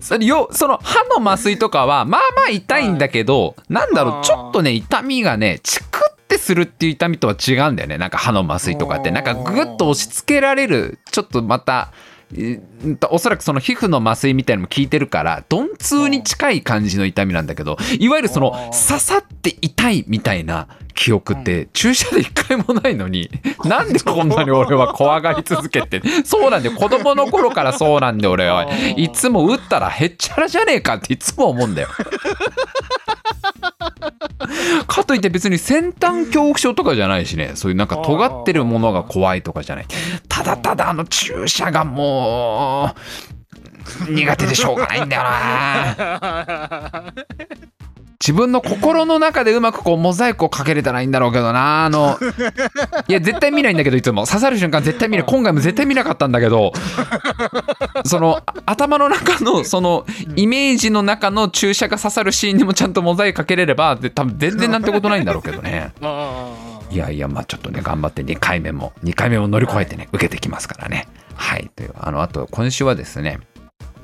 [0.00, 5.91] それよその歯の麻酔とかはまあまあ痛いんだけど、なんだろうちょっとね痛みがねチク
[6.32, 7.98] ってするっていう痛みとは違うんだよね。
[7.98, 9.10] なんか歯の麻酔とかって。
[9.10, 11.92] なんかグッと押し付けられるちょっとまた
[12.34, 23.30] えーおそらくその皮膚の麻酔みたいなのも効いてるから鈍痛に近い感じの痛みなんだけどいわゆるその刺さって痛いみたいな記憶って注射で一回もないのに
[23.64, 31.88] なんでこんなに俺は怖がり続けてそうなんだよ子供の頃からそうなんで俺は いつも打ったらへっちゃらじゃねえかっていつも思うんだよ。
[34.86, 39.86] かといって別に先端恐怖症とかじゃないしねそういうなんか尖ってるものが怖いとかじゃない。
[40.28, 42.94] ただただあの注射がも
[44.08, 47.12] う苦手でしょうがないんだよな
[48.22, 52.16] 自分の心の中でうまくこうモザイクをかけれたらいいんだろうけどなあの。
[53.08, 55.26] いや絶対見ないんだけどいつも刺さる瞬間絶対見ない。
[55.26, 56.72] 今回も絶対見なかったんだけど。
[58.04, 60.06] その頭の中のその
[60.36, 65.92] イメージの中の注射が刺さるシーンにもちゃんとモザイクかけれればで多分全然なんてことないんだろうけどね。
[66.00, 66.50] あ
[66.92, 71.08] いやいやまあちょっとね頑張って2回目も2回目も乗り越えてね受けてきますからね。
[71.34, 71.68] はい。
[71.74, 73.40] というあのあと今週はですね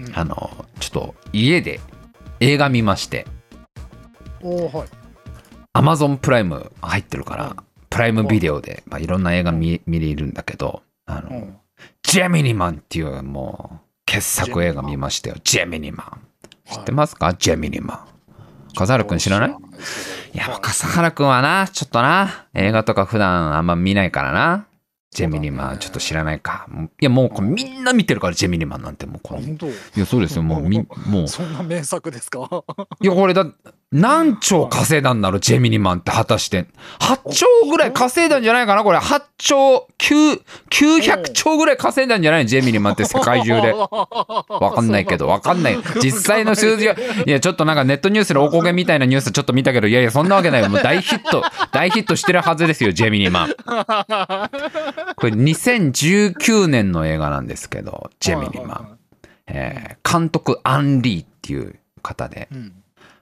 [0.01, 0.13] うん。
[0.17, 1.79] あのちょっと家で
[2.41, 3.27] 映画見まして
[4.47, 4.89] はい。
[5.75, 7.57] Amazon プライム入ってるから
[7.91, 11.57] プライムビデオで、まあ、いろんな映画見見れるんだけどあの、うん。
[12.03, 15.37] ジェミニマンっていうもう傑作映画見ましたよ。
[15.45, 16.21] ジェミニマン
[16.71, 17.35] 知ってますか？
[17.35, 19.51] ジェミニマン笠原くん知らない？
[20.35, 24.67] いや笠原くんはなちょっとな映画とか普段あんま見ないからな。
[25.11, 26.69] ジェミニマンちょっと知らないか。
[27.01, 29.59] いやもうこれみんな見てるからジェミニマンなんてもうこのい
[29.97, 30.43] やそうですよ。
[30.43, 31.29] もうみもう。
[31.29, 32.41] そんな名作ですか？
[33.01, 33.47] いやこれだ
[33.91, 36.67] 何兆稼いだんだろうジェミニマンって果たして。
[36.99, 38.99] 8兆ぐらい稼いだんじゃないかなこれ。
[38.99, 43.73] 8兆9 900兆ぐらい稼いだんじゃないのジェミニマンって世界中で。
[43.73, 45.79] わかんないけどわかんない。
[46.03, 46.97] 実際の数字は
[47.27, 50.69] いやちょっとなんかネットニュースでおこげみたいなニュースちょっと見たけどいやいやそんなわけないよ。
[50.69, 53.49] もう大ヒット大ヒットしてるはずですよジェミニマン。
[53.49, 53.55] こ
[55.27, 58.99] れ2019年の映画なんですけどジェミニマン、
[59.47, 62.73] えー監督アンリーっていう方でうん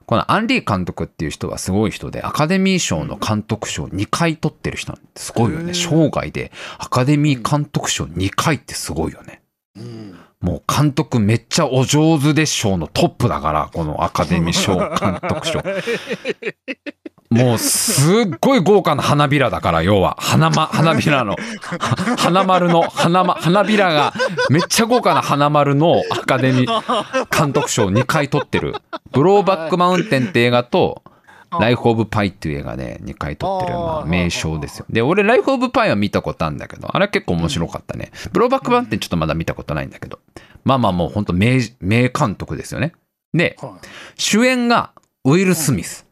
[0.07, 5.75] このアンリー監督っていう人はすごい人でアカデミー賞の監督賞2回取ってる人なんですごいよね。
[5.75, 9.43] 生涯でアカデミー監督賞2回ってすごいよね。
[9.77, 10.19] うん。
[10.41, 15.63] もう監督めっちゃお上手で賞のトップだからこのアカデミー賞監督賞
[17.31, 20.17] もうすっごい豪華な花びらだから要は。
[20.21, 21.33] 花,、ま、花びらの。
[21.33, 24.13] は 花丸の花,、ま、花びらが
[24.51, 28.75] めっちゃ豪華な花丸のアカデミー監督賞2回取ってる
[29.13, 31.03] 「ブローバックマウンテン」って映画と
[31.61, 34.87] 「ライフ・オブ・パイ」っていう映画で2回取ってる、まあ、名称ですよ。
[34.91, 38.13] で俺「ライフ・オブ・パイ」は見たことあるんだけどあれは結構面白かったね。
[38.33, 40.21] ブローバックマウンテンちょっとまだ見たことないんだけど。
[40.65, 42.93] まあまあもう本当名名監督ですよね。
[43.33, 43.71] ではい。
[44.17, 44.91] 主演が
[45.25, 46.06] ウィル・スミス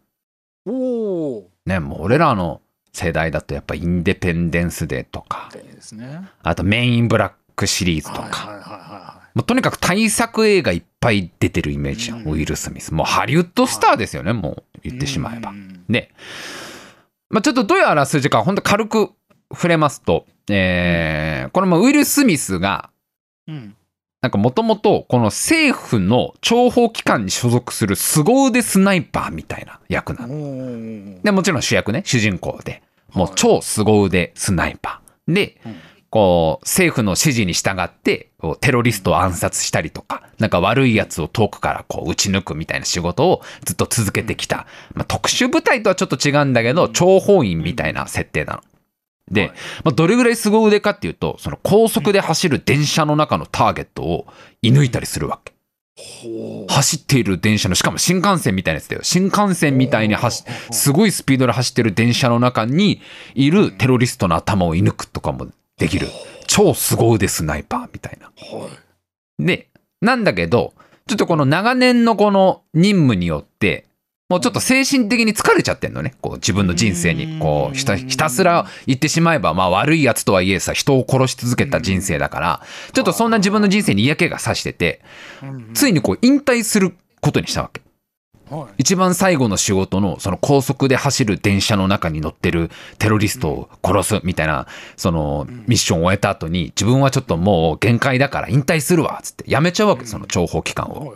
[0.67, 2.61] おおねもう俺らの
[2.93, 5.51] 世代だとやっぱインデペンデンス・デーとか。
[5.93, 6.29] ね。
[6.43, 12.25] あとメイン・ブラックシリーズとか、はいはいはいはもうとにかく大作映画いっぱい出てるイメージじゃん、うん。
[12.33, 12.95] ウィル・スミス。
[12.95, 15.51] もうハリウッドスターですよね、もうい言ってしまえば。
[15.51, 15.85] うん。
[15.89, 16.13] で、
[17.31, 19.11] まあ、ちょっとどういうあらすじか本当軽く
[19.53, 22.91] 触れますと、えーこれもウィル・スミスが
[23.49, 23.77] うん
[24.25, 31.21] なんかもともとこの政府の諜報機関に所属する凄腕スナイパーみたいな役なの。
[31.23, 32.83] でもちろん主役ね主人公で
[33.13, 35.35] もうはい超凄腕スナイパー。
[35.35, 35.77] でうん
[36.09, 48.63] こう政府の指示に従ってテロリストを暗殺したりとかなんか悪いやつを遠くからこう撃ち抜くみたいな仕事をずっと続けてきた、まあ、特殊部隊とはちょっと違うんだけど諜報員みたいな設定なの。
[49.31, 49.51] で、はい。
[49.85, 54.27] まあ、どれぐらい凄腕かっていうとその高速で走る電車の中のターゲットを
[54.63, 55.55] 射抜いたりするわけ。
[56.69, 59.03] 走っている電車のしかも新幹線みたいなやつだよ。
[59.05, 63.01] 新幹線みたいに走すごいスピードで走ってる電車の中に
[63.35, 65.47] いるテロリストの頭を射抜くとかも
[65.79, 66.09] できる。
[66.47, 68.27] 超凄腕スナイパーみたいな。
[68.27, 68.69] は
[69.39, 69.47] い。
[69.47, 69.69] で
[70.01, 70.75] なんだけど
[71.07, 73.87] ちょっとこの長年のこの任務によって
[74.35, 76.17] もうちょっと精神的に疲れちゃってんのね。
[76.21, 85.03] こう自分の人生にこうひたひたすら言ってしまえばまあ悪いやつとはいえさ人を殺し続けた人生だからちょっとそんな自分の人生に嫌気がさしてて
[85.41, 85.71] うん。
[85.73, 87.84] ついにこう引退することにしたわけ。
[88.51, 88.75] はい。
[88.79, 101.15] 一番最後の仕事のその高速で走る電車の中に乗ってるテロリストを殺すみたいなそのミッションを終えた後に自分はちょっともう限界だから引退するわっつって辞めちゃうわけその諜報機関を。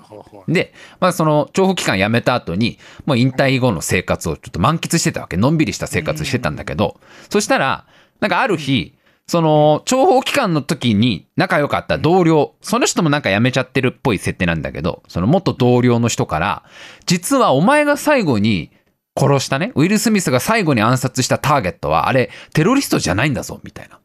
[0.48, 5.36] で、まあ、その諜報機関辞めた後にもう引退後の生活をちょっと満喫してたわけ。
[5.36, 6.98] のんびりした生活してたんだけど
[7.30, 7.86] そしたら
[8.20, 8.94] なんかある日
[9.28, 16.62] その、諜報機関の時に仲良かった同僚、その人もなんか辞めちゃってるっぽい設定なんだけど、その元同僚の人から、
[17.04, 18.70] 実はお前が最後に
[19.16, 24.00] 殺したね、ウィル・スミスが最後に暗殺したターゲットは、あれ、テロリストじゃないんだぞ、みたいな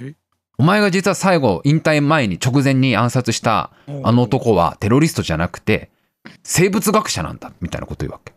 [0.00, 0.14] え？
[0.56, 3.72] お前が実は最後、引退前に直前に暗殺した
[4.04, 5.90] あの男はテロリストじゃなくて、
[6.44, 8.32] 生物学者なんだ、みたいなこと言うわけ。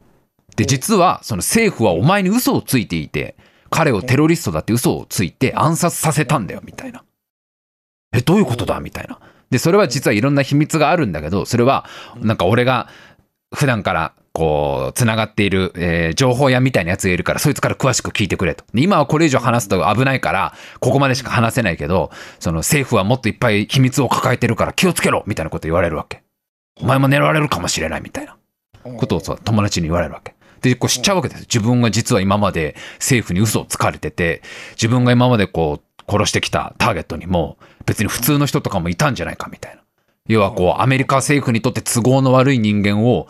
[0.55, 3.35] で、実は、その政府はお前に嘘をついていて、
[3.71, 7.03] 彼をテロリストだって嘘をついて暗殺させたんだよ、みたいな。
[8.13, 8.79] え、どういうことだ？
[8.81, 9.17] みたいな。
[9.49, 11.85] で、それは実はいろんな秘密があるんだけど、それは、
[12.17, 12.89] なんか俺が
[13.55, 18.63] 普段から、こう、つながっている、えー情報屋みたいなやつがいるから、そいつから詳しく聞いてくれと。
[18.73, 26.23] で今はこれ以上話すと危ないから、ここまでしか話せないけど、その政府はもっといっぱい秘密を抱えてるから気をつけろみたいなこと言われるわけ。
[26.81, 28.37] お前も狙われるかもしれないみたいな
[28.97, 30.33] ことをさ、友達に言われるわけ。
[30.61, 31.41] で、こう知っちゃうわけです。
[31.41, 39.81] 自分が実は今まで政府に嘘をつかれてて、自分が今までこう、殺してきたターゲットにも、別に普通の人とかもいたんじゃないかみたいな。
[40.27, 43.27] 要はこう、アメリカ政府にとって都合の悪い人間を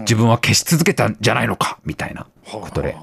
[0.00, 2.96] 自分は消し続けたんじゃないのかみたいなことで、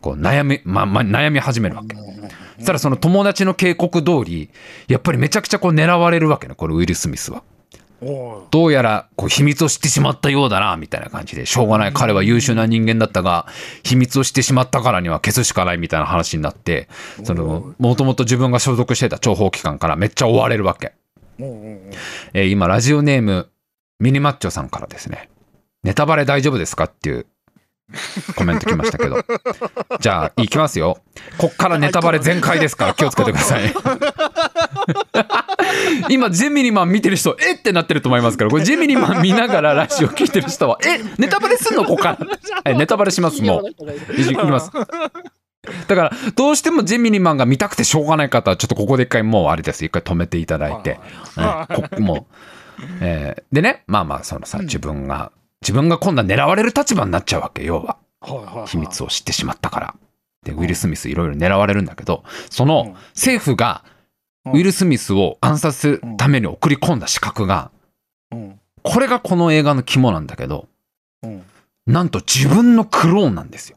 [0.00, 1.96] こう悩み、ま、ま、悩み始めるわけ。
[1.96, 4.50] そしたらその友達の警告通り、
[4.88, 7.42] やっぱりめちゃくちゃこう狙われるわけね、これウィル・スミスは。
[8.00, 11.46] どうやらこう秘密を知ってしまったようだなみたいな感じで。
[11.46, 11.92] しょうがない。
[11.92, 13.46] 彼は優秀な人間だったが
[13.84, 16.88] 秘密を知ってしまったからには消すしかないみたいな話になって
[17.24, 20.92] そのもともと自分が所属してた諜報機関からめっちゃ追われるわけ、
[21.38, 23.48] えー今ラジオネーム
[23.98, 25.30] ミニマッチョさんからですね。
[25.82, 26.84] ネタバレ大丈夫ですか？
[26.84, 27.26] っていう
[28.36, 29.24] コメント来ましたけど。
[30.00, 30.98] じゃあいきますよ。
[31.38, 33.72] こっからネタバレ全開ですから気をつけてください。
[36.10, 37.58] 今ジェミニマン見てる人えっ？
[37.58, 38.50] てなってると思いますから。
[38.50, 40.98] これジェミニマン見ながらラジオ聞いてる人はえ？
[41.18, 42.26] ネタバレすんのここから？
[42.64, 43.70] はいネタバレしますもう。
[44.20, 44.70] いきます。
[45.88, 49.84] だからどうしてもジェミニマンが見たくてしょうがない方はちょっとここで一回もうあれです。
[49.84, 51.00] 一回止めていただいて、ね
[51.68, 52.26] こも
[52.80, 57.98] う、えーでねまあまあそのさ自分が自分が今度は狙われる立場になっちゃうわけ要は。
[58.66, 59.94] 秘密を知ってしまったから。
[60.44, 63.84] でウィル・スミスいろいろ狙われるんだけどその政府が
[64.44, 67.70] ウィル・スミスを暗殺するために送り込んだ資格が
[68.32, 68.60] うん。
[68.82, 70.68] これがこの映画の肝なんだけど
[71.22, 71.44] うん。
[71.86, 73.76] なんと自分のクローンなんですよ。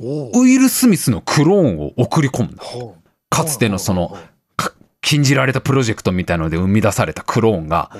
[0.00, 2.62] ウィル・スミスのクローンを送り込んだ。
[3.30, 4.16] かつてのその
[5.04, 7.90] 禁じられたプロジェクトみたいので生み出されたクローンが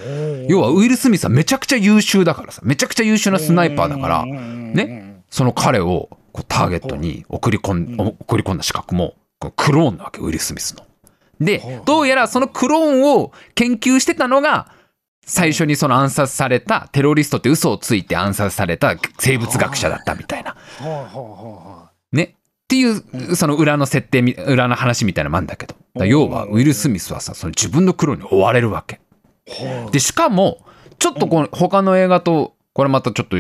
[0.49, 9.15] 要はウィル・スミスはめちゃくちゃ優秀だからさめちゃくちゃ優秀なスナイパーだからねその彼をこうターゲットに送り込ん送り込んだ資格も
[9.57, 10.87] クローンなわけウィル・スミスの。
[11.41, 14.69] でどうやらそのクローンを研究してたのが
[15.27, 20.57] 最初にその暗殺されたテロリストって嘘をついて暗殺された生物学者だったみたいな。
[22.13, 22.37] ね。
[22.65, 25.75] っていうその裏の設定み裏の話みたいなのもんだけど。
[26.07, 29.01] 要はウィル・スミスはさその自分のクローンに追われるわけ。
[29.93, 30.65] でしかも
[30.99, 33.37] ちょっとこの他の映画とこれまたちょっと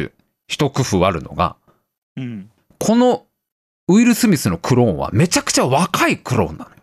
[0.46, 1.56] 一工夫あるのが
[2.16, 2.50] うん。
[2.78, 3.24] この
[3.88, 6.76] ウィル・スミスのクローンはめちゃくちゃ若いクローンなのよ。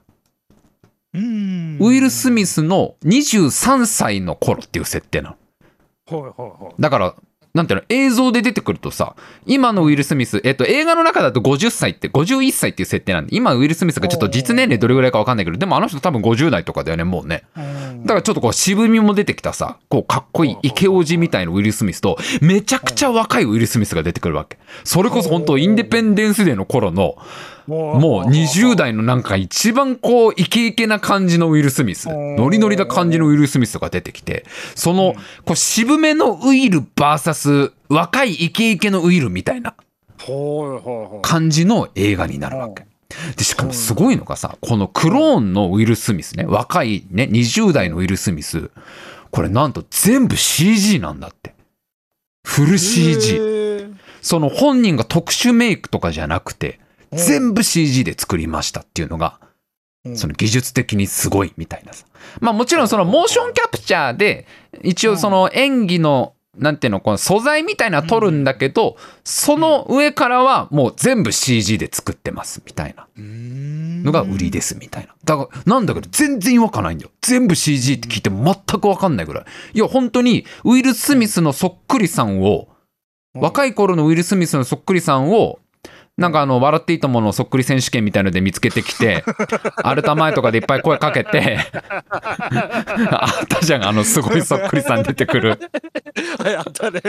[1.13, 1.77] うん。
[1.80, 5.36] ウィル・スミスの23歳の頃っていう設定な
[6.10, 6.73] の。
[6.80, 7.15] だから、
[7.54, 17.44] なんていうの、映像で出てくるとさ、今のウィル・スミス、えっと、映画の中だと50歳って、51歳っていう設定なんで、今ウィル・スミスがちょっと実年齢どれぐらいかわかんないけど、でもあの人多分50代とかだよね、もうね。
[18.04, 24.58] だからちょっとこう渋みも出てきたさ、こうかっこいいイケオジみたいなウィル・スミスと、めちゃくちゃ若いウィル・スミスが出てくるわけ。
[24.86, 27.18] それこそ本当インデペンデンスデーの頃の、
[27.71, 32.10] もう20代のなんか一番こうイケイケな感じのウィル・スミス。
[32.10, 35.13] ノリノリな感じのウィル・スミスが出てきてその
[35.45, 39.75] こう渋めのウィル VS 若いイケイケのウィルみたいな
[41.21, 42.86] 感じの映画になるわけ。
[43.36, 48.69] でしかもすごいのがさこのクローンのウィル・スミスね若いね20代のウィル・スミス。
[49.31, 51.53] これなんと全部 CG なんだって。
[52.43, 53.39] フル CG
[54.21, 56.79] その本人が特殊メイクとかじゃなくて
[57.13, 59.39] 全部 CG で作りましたっていうのが
[60.06, 62.06] うんその技術的にすごいみたいなさ。
[62.39, 64.47] まあもちろんそのモーションキャプチャーで
[64.84, 75.13] 一応その演技のなんていうのこの素材みたいなの撮るんだけどその上からはもう全部 CG で作ってますみたいなうんのが売りですみたいな。
[75.24, 77.12] だからなんだけど全然違和感ないんだよ。
[77.21, 79.45] 全部 CG って聞いても全くわかんないぐらい。
[79.74, 82.68] いや本当にウィル・スミスのそっくりさんを
[83.34, 85.59] 若い頃のウィル・スミスのそっくりさんを
[86.22, 89.24] なんかあの、笑っていいとものそっくり選手権みたいので見つけてきて、
[89.84, 91.57] アルタ前とかでいっぱい声かけて、
[92.09, 95.59] あったじゃん、あの、すごいそっくりさん出てくる。
[96.38, 97.01] はい、あったね。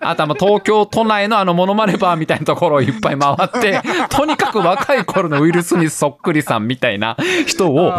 [0.00, 3.80] あとあの、東京都内のあの、モノマネバーみたいなところをいっぱい回って、
[4.10, 7.16] とにかく若い頃のウィル・スミスそっくりさんみたいな
[7.46, 7.92] 人を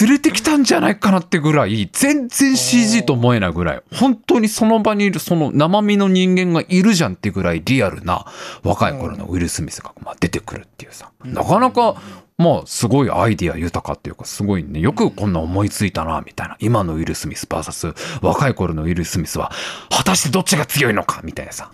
[0.00, 8.24] 連れてきたんじゃないかなってぐらい、全然 CG と思えないぐらい、本当にその場にいるその生身の人間がいるじゃんってぐらいリアルな
[8.62, 11.96] 若い頃のウィル・スミスがまあ出てくるっていうさ、なかなか、
[12.36, 16.56] まあ、すごいアイディア豊かっていうか、すごいね、よくこんな思いついたな、みたいな。
[16.58, 19.52] 今のウィル・スミス VS 若い頃のウィル・スミスは、
[19.90, 21.70] 果たしてどっちが強いのか、みたいなさ。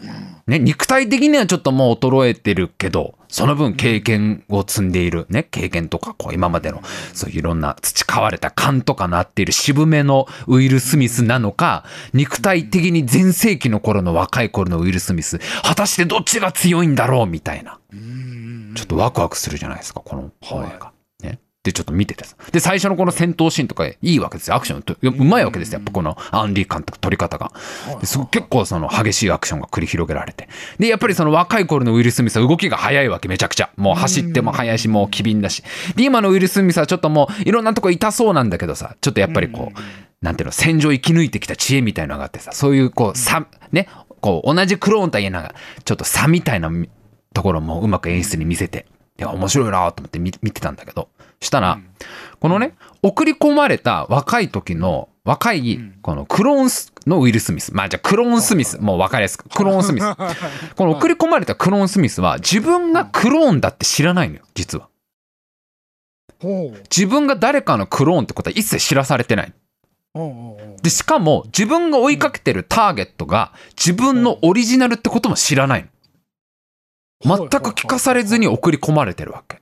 [0.47, 6.83] ね、肉体的にはちょっともう衰えてるけど、その分経験を積んでいる、ね、経験とか、こう、今までの、
[7.15, 17.79] そういういろんな培われた勘とかなっている渋めのウィル・スミスなのか、肉体的に全盛期の頃の若い頃のウィル・スミス、果たしてどっちが強いんだろう、みたいな。
[18.75, 20.87] ちょっとワクワクするじゃないですか、この本映画。
[20.87, 21.00] ね。
[21.63, 22.37] で、ちょっと見ててさ。
[22.53, 24.57] で、最初のこの戦闘シーンとかいいわけですよ。
[24.57, 25.79] アクションとうまいわけですよ。
[25.79, 27.53] やっぱこのアンリー監督撮り方が。
[28.01, 30.49] ですご結構その激しいアクションが繰り広げられて。
[30.79, 33.69] で、やっぱりその若い頃のウィル・スミスは動きが速いわけ、めちゃくちゃ。
[33.77, 35.63] もう走っても速いし、もう機敏だし。
[35.97, 43.87] で、今のウィル・スミスはちょっともういろんなとこ痛そうなんだけどさ、ちょっとやっぱりこう、なんていうの、戦場生き抜いてきた知恵みたいなのがあってさ、そういうこう、差、ね、
[44.23, 45.55] こう、同じクローンとは言えながら、
[45.85, 46.71] ちょっと差みたいな
[47.35, 48.87] ところもうまく演出に見せて、
[49.19, 51.09] いや、面白いなと思って見見てたんだけど、
[51.41, 51.81] したら、
[52.39, 57.75] このね、送り込まれた若い時の、若い、このクローンスのウィル・スミス。
[57.75, 58.79] まあじゃあクローン・スミス。
[58.79, 59.49] もう分かりやすく。
[59.49, 60.05] クローン・スミス。
[60.77, 64.89] この送り込まれたクローン・スミスは自分がクローンだって知らないのよ、実は。
[66.95, 69.53] 自分が誰かのクローンってことは一切知らされてない。
[70.83, 75.87] で、しかも自分が追いかけてるターゲットが自分のオリジナルってことも知らない
[77.25, 77.39] の。
[77.39, 79.61] 全く聞かされずに送り込まれてるわけ。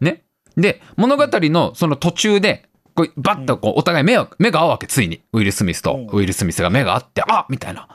[0.00, 0.22] ね。
[0.56, 5.22] で、物語のその途中で、こうバッとこうお互い目を目が合うわけ、ついに。
[5.32, 5.94] ウィル・スミスと。
[5.94, 6.06] うん。
[6.06, 7.88] ウィル・スミスが目が合って、あみたいな。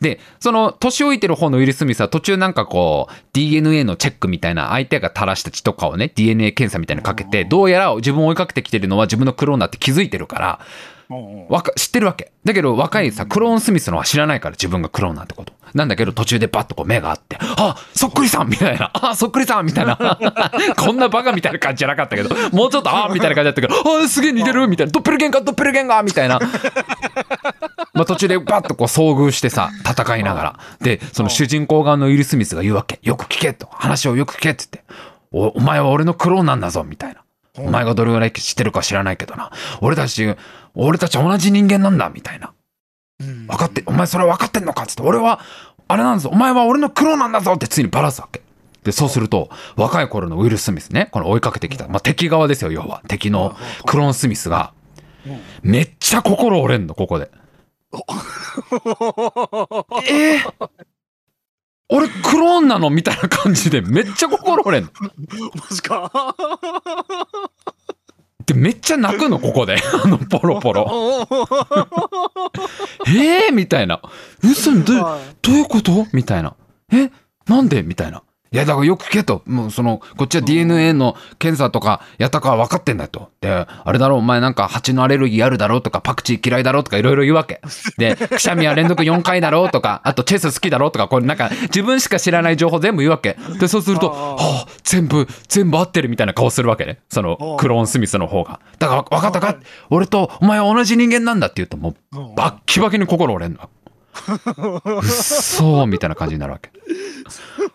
[0.00, 10.60] で、その年老いてる方のウィル・スミスは途中なんかこう DNA のチェックみたいな相手が垂らした血とかをね DNA 検査みたいなのかけてどうやら自分を追いかけてきてるのは自分のクローンだって気づいてるから
[11.48, 12.32] わか知ってるわけ。
[12.44, 15.52] だけど若いさクローン・スミスのは知らないから自分がクローンなんてこと。
[15.74, 18.48] なんだけど途中でバッとこう目があってあそっくりさん！
[18.48, 18.90] みたいな。
[18.94, 19.66] あそっくりさん！
[19.66, 19.96] みたいな。
[20.76, 22.34] こんなバカみたいな感じじゃなかったけど。
[22.50, 23.74] もうちょっとあみたいな感じだったけど。
[24.04, 24.66] あすげえ似てる！
[24.66, 24.92] みたいな。
[24.92, 26.40] ドッペルゲンガードッペルゲンガーみたいな。
[27.94, 30.58] まあ途中でバッとこう遭遇してさ戦いながら。
[30.80, 32.98] でその主人公側のウィル・スミスが言うわけ。
[33.02, 33.68] よく聞けと。
[33.70, 34.92] 話をよく聞けって言って。
[35.32, 36.84] おお前は俺のクローンなんだぞ！
[36.84, 37.20] みたいな
[37.58, 39.50] お前がどれぐらい知ってるか知らないけどな。
[39.80, 40.34] 俺たち
[40.74, 42.52] 俺たち同じ人間なんだみたいな。
[43.20, 43.46] うん。
[43.46, 45.02] 分かってお前それ分かってんのかっつって。
[45.02, 45.40] 俺は
[45.88, 48.42] あれなんぞお前は俺のクローンなんだぞってついにバラすわけ。
[48.84, 51.08] でそうすると若い頃のウィル・スミスね。
[51.10, 53.02] この追いかけてきた、まあ、敵側ですよ要は。
[53.08, 54.72] 敵のクローン・スミスが。
[55.62, 57.30] めっちゃ心折れんのここで。
[60.08, 60.68] えー、
[61.88, 62.90] 俺クローンなの？
[62.90, 64.90] みたいな感じでめっちゃ心折れんの。
[65.54, 66.34] マジか。
[68.44, 69.76] でめっちゃ泣くのここで。
[70.04, 70.90] あのポロポロ。
[73.08, 74.00] えー、みたいな。
[74.42, 74.94] 嘘ど
[75.42, 76.06] どういうこと？
[76.12, 76.54] みたいな。
[76.92, 77.10] え
[77.46, 77.82] なんで？
[77.82, 78.22] みたいな。
[78.52, 79.42] いや、だからよく聞けと。
[79.46, 83.30] もうその、こっちは DNA の検査とかやったかは分かってんだと。
[83.40, 87.60] で、あれだろう、お前なんか蜂のアレルギーあるだろうとか、パクチー嫌いだろうとかいろいろ言うわけ。
[87.98, 93.36] で、くしゃみは連続4回だろうとか、あとチェス好きだろうとか、これなんか自分しか知らない情報全部言うわけ。
[93.58, 97.00] で、そうすると、あはあ、全部、全部合ってるみたいな顔するわけね。
[97.08, 98.60] その、クローン・スミスの方が。
[98.78, 99.56] だから分かったか？
[99.90, 103.68] 俺とお前は同じ人間なんだって言うと、もう、バッキバキに心折れんの。
[104.28, 106.70] うっそーみたいな感じになるわけ。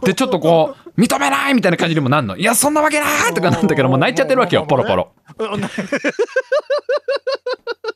[0.03, 2.37] で、ちょっとこう、認めないみたいな感じにもなんの？
[2.37, 5.11] いや、そんなわけないとかなんだけど、もう泣いちゃってるわけよ、ポロポロ。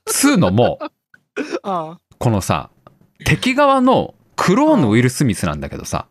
[0.06, 0.80] つうのも、
[1.64, 2.70] あこのさ、
[3.26, 6.08] 敵側のクローンのウィル・スミスなんだけどさ、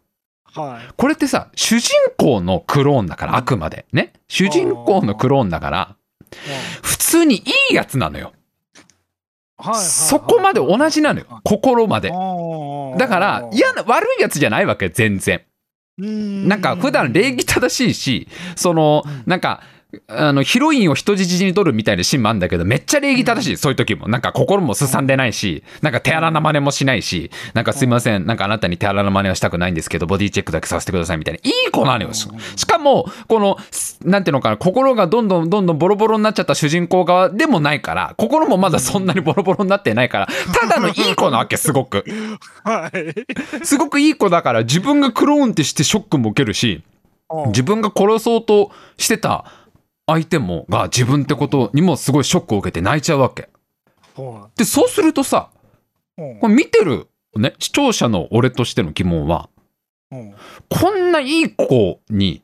[0.54, 0.92] はい。
[0.96, 3.86] これってさ、主人公のクローンだから、あくまで。
[3.92, 4.12] ね。
[4.28, 5.96] 主人公のクローンだから、
[6.82, 8.32] 普通にいいやつなのよ。
[9.56, 9.74] はい。
[9.76, 11.26] そこまで同じなのよ。
[11.44, 12.10] 心まで。
[12.10, 12.14] で
[12.98, 15.42] だから、嫌な、悪いやつじゃないわけ、全然。
[15.96, 19.62] なんか普段礼儀正しいし、その、なんか、
[20.08, 24.08] あのヒロインを人質に取るみたいなシーンもあるんだけどめっちゃ礼儀正しい、そういう時も。
[24.08, 31.40] なんか心もすさんでないしなんか手荒な真似もしないしなんかすいませんなんかあなたに手荒な真似はしたくないんですけどボディチェックだけさせてくださいみたいな。
[31.42, 32.12] いい子なのよ。
[32.12, 33.58] ししかもこの
[34.04, 40.28] なんていうのかな心がどんどんどんどんボロボロになっちゃった主人公側でもないから心もまだそんなにボロボロになってないから
[40.60, 42.04] ただのいい子なわけすごく。
[42.62, 43.64] はい。
[43.64, 46.82] すごくいい子だから自分がクローンってしてショックも受けるし
[47.48, 49.44] 自分が殺そうとしてた
[50.06, 53.48] 相手もが自分ってことにもすごいショックを受けて泣いちゃうわけ。
[54.16, 55.50] はでそうするとさ
[56.16, 59.48] これ見てる、ね、視聴者の俺としての疑問は
[60.12, 60.34] うん。
[60.68, 62.42] こんないい子に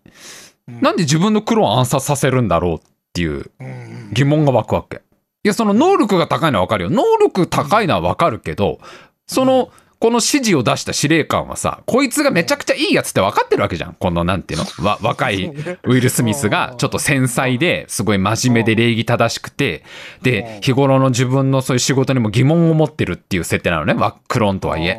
[0.66, 2.78] なんで自分のクローン暗殺させるんだろうっ
[3.12, 5.02] ていううん疑問が湧くわけ。
[5.42, 6.90] いやその能力が高いのはわかるよ。
[6.90, 8.78] 能力高いのはわかるけど
[9.26, 9.70] その
[10.00, 13.94] この指示を出した司令官はさこいつがめちゃくちゃいいやつって分かってるわけじゃん。
[13.94, 14.84] このなんていうの？
[14.84, 19.84] わ若いウィル・スミスがちょっと繊細ですごい真面目で礼儀正しくて
[20.22, 23.92] で日頃の自分のそういう仕事にも疑問を持ってるっていう設定なのね。
[23.92, 24.98] ワックローンとはいえ。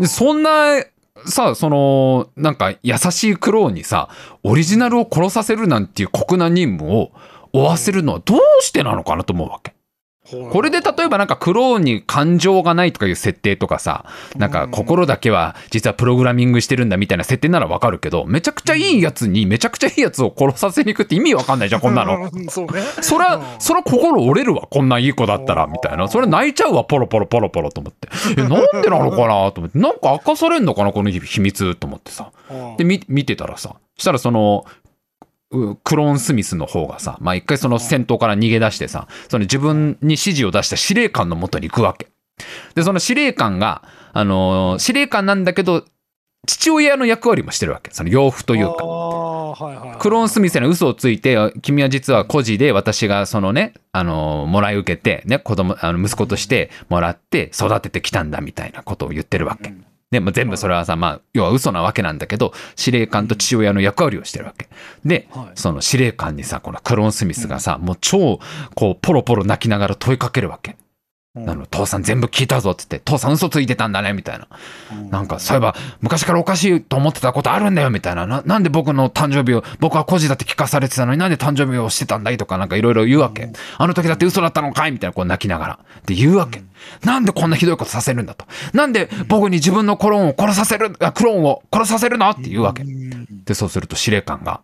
[0.00, 0.82] でそんな
[1.26, 4.08] さそのなんか優しいクローンにさ
[4.42, 7.12] オリジナルを殺させるなんていう酷な任務を
[7.52, 9.74] 負わせるのはどうしてなのかなと思うわけ。
[10.52, 14.06] これで例えばなんかクローンに感情がないとかいう設定とかさ
[14.36, 22.30] なんか心だけは実はプログラミングしてるんだみたいな設定ならわかるけどめちゃくちゃいいやつにめちゃくちゃいいやつを殺させに行くって意味わかんないじゃんこんなの。
[22.32, 22.82] うんそうね。
[23.00, 26.08] そりゃ、そりゃ心折れるわ、こんないい子だったら、みたいな。
[26.08, 28.08] それ泣いちゃうわ、ポロポロポロポロと思って。
[28.36, 29.78] え、なんでなのかなと思って。
[29.78, 32.30] なんか明かされんのかな、この秘密と思ってさ。
[32.50, 34.83] うんで、み見てたらさ、したらその、う
[35.82, 42.08] クローン・スミスの方がさ、まあ一回その戦闘から逃げ出してさ、その自分に指示を出した司令官のもとに行くわけ。
[42.74, 43.82] で、その司令官が、
[44.12, 45.84] あのー司令官なんだけど、
[46.46, 47.90] 父親の役割もしてるわけ。
[47.92, 48.76] その養父というか。
[48.82, 49.98] ああはいはいはい。
[49.98, 59.70] クローン・スミスに嘘をついて、君は実は孤児で私がそのね、あの、もらい受けて、ね、子供、あの、息子としてもらって育ててきたんだみたいなことを言ってるわけ。
[59.70, 64.68] うんで、まあ、全部それはさ、まあ、要は嘘なわけなんだけど、司令官と父親の役割をしてるわけ。
[65.04, 68.38] で、はいその司令官にさ、このクローン・スミスがさ、もう超、
[68.74, 70.76] こう、ポロポロ泣きながら問いかけるわけ。
[71.36, 74.46] うんあの、父さん全部聞いたぞっつって、父さん嘘ついてたんだね、みたいな。
[75.10, 78.24] なんか、そういえば、昔からおかしいと思ってたことあるんだよ、みたいな。
[78.24, 82.36] ななんで僕の誕生日を、僕は孤児だって聞かされてたのになんで誕生日をしてたんだい？
[82.36, 83.50] とか、なんかいろいろ言うわけ。
[83.78, 84.92] あの時だって嘘だったのかい？
[84.92, 85.78] みたいな、こう泣きながら。
[86.06, 86.62] で、言うわけ。
[87.02, 88.44] なんでこんなひどいことさせるんだと。
[88.72, 92.86] なんで僕に自分のクローンを殺させる、あクローンを殺させるのって言うわけう。
[92.86, 94.60] んで、そうすると司令官が、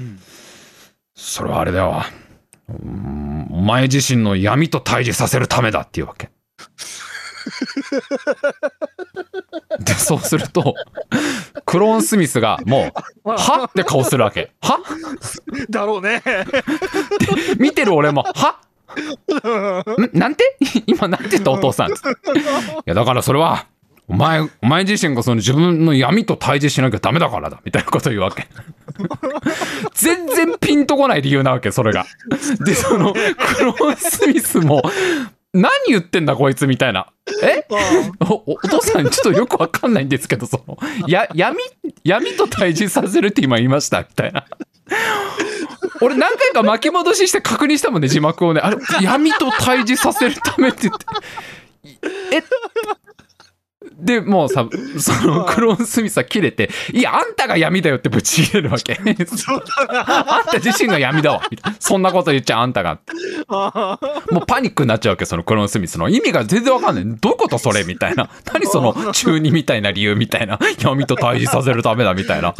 [0.00, 0.18] うん
[1.14, 2.02] それはあれだよ。
[3.50, 6.30] お前自身の闇と対峙させるためだっていうわけ。
[9.80, 10.74] で、そうすると、
[11.64, 12.92] クローン・スミスがも
[13.24, 14.52] う、はって顔するわけ。
[14.60, 14.78] は？
[15.70, 16.22] だろうね。
[17.58, 18.60] 見てる俺も、は？
[20.14, 20.56] んなんて？
[20.86, 21.90] 今なんて言ったお父さん。
[21.90, 21.94] い
[22.86, 23.66] や、だからそれは、
[24.10, 28.48] お前、お前自身がその自分の闇と対峙しなきゃダメだからだ、みたいなこと言うわけ。
[29.94, 32.04] 全然ピンとこない理由なわけ、それが。
[32.64, 33.20] で、その、ク
[33.64, 34.82] ローン・スミスも、
[35.54, 37.06] 何言ってんだこいつみたいな。
[37.44, 37.64] え？
[38.20, 41.58] おおお父さんちょっとよくわかんないんですけどそのや闇
[42.04, 44.46] 闇と対峙させるって今言いましたみたいな。
[46.00, 48.60] 俺何回か巻き戻しして確認したもんね字幕をね。
[48.60, 51.06] あれ闇と対峙させるためって言って。
[52.36, 52.42] え？
[54.02, 54.66] でもうさ
[54.98, 58.98] そのクローン・スミスは切れて「いやあんたが闇だよ」ってぶち切れるわけ。
[58.98, 61.42] あんた自身が闇だわ。
[61.78, 62.98] そんなこと言っちゃあんたが。
[63.48, 63.98] あ
[64.30, 67.04] もうパニックになっちゃうわけそのクローン・スミスの意味が全然わかんない。
[67.04, 68.30] どういうことそれみたいな。
[68.52, 70.58] 何その中二みたいな理由みたいな。
[70.78, 72.54] 闇と対峙させるためだみたいな。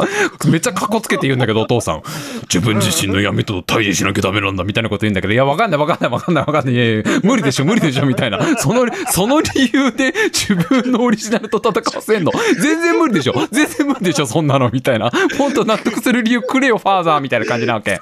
[0.47, 2.01] めっちゃカッコつけて言うんだけどお父さん。
[2.43, 5.33] 自分自身の闇と対峙しなきゃダメなんだみたいなこと言うんだけど。
[5.33, 6.73] いやわかんないわかんないわかんないわかんない。
[6.73, 8.57] いやいや無理でしょ無理でしょみたいな。
[8.57, 12.31] そのその理由で自分のオリジナルと戦わせんの。
[12.61, 13.33] 全然無理でしょ。
[13.51, 15.09] 全然無理でしょそんなのみたいな。
[15.37, 17.99] 本当納得する理由くれよファーザーみたいな感じなわけ。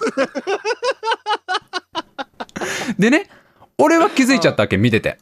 [2.97, 3.29] でね
[3.77, 5.17] 俺は気づいちゃったわけ見てて。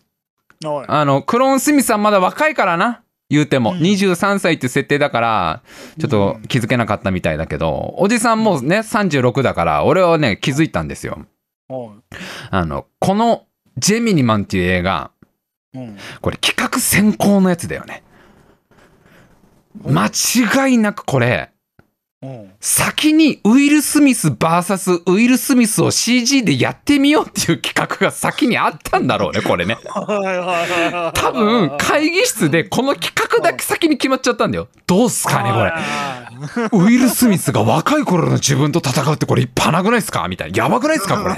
[0.88, 3.78] あのクローン・スミスはまだ若いからな言うても、うん。
[3.80, 5.62] 23歳って設定だから
[6.00, 11.26] ちょっと気づけなかったみたいだけど、おじさんもうね36だから俺はね気づいたんですよ。
[11.68, 12.16] はい。
[12.50, 13.44] あのこの
[13.78, 15.12] 「ジェミニマン」っていう映画
[15.78, 15.98] うん。
[16.22, 18.04] これ企画先行のやつだよね。
[19.86, 21.52] 間違いなくこれ
[22.24, 22.52] うん。
[22.60, 29.78] 先にウィル・スミス VS ウィル・スミスを CG でやってみようっていう企画が先にあったんだろうね これね。
[31.14, 34.68] 多分会議室でこの企画だけ先に決まっちゃったんだよ。
[34.88, 35.70] どうすかねこれ。
[35.70, 36.27] はい
[36.72, 40.28] ウィル・スミスが若い頃の自分と戦うってこれパなくないですか？
[40.28, 40.64] みたいな。
[40.64, 41.22] やばくないですか？
[41.22, 41.36] これ。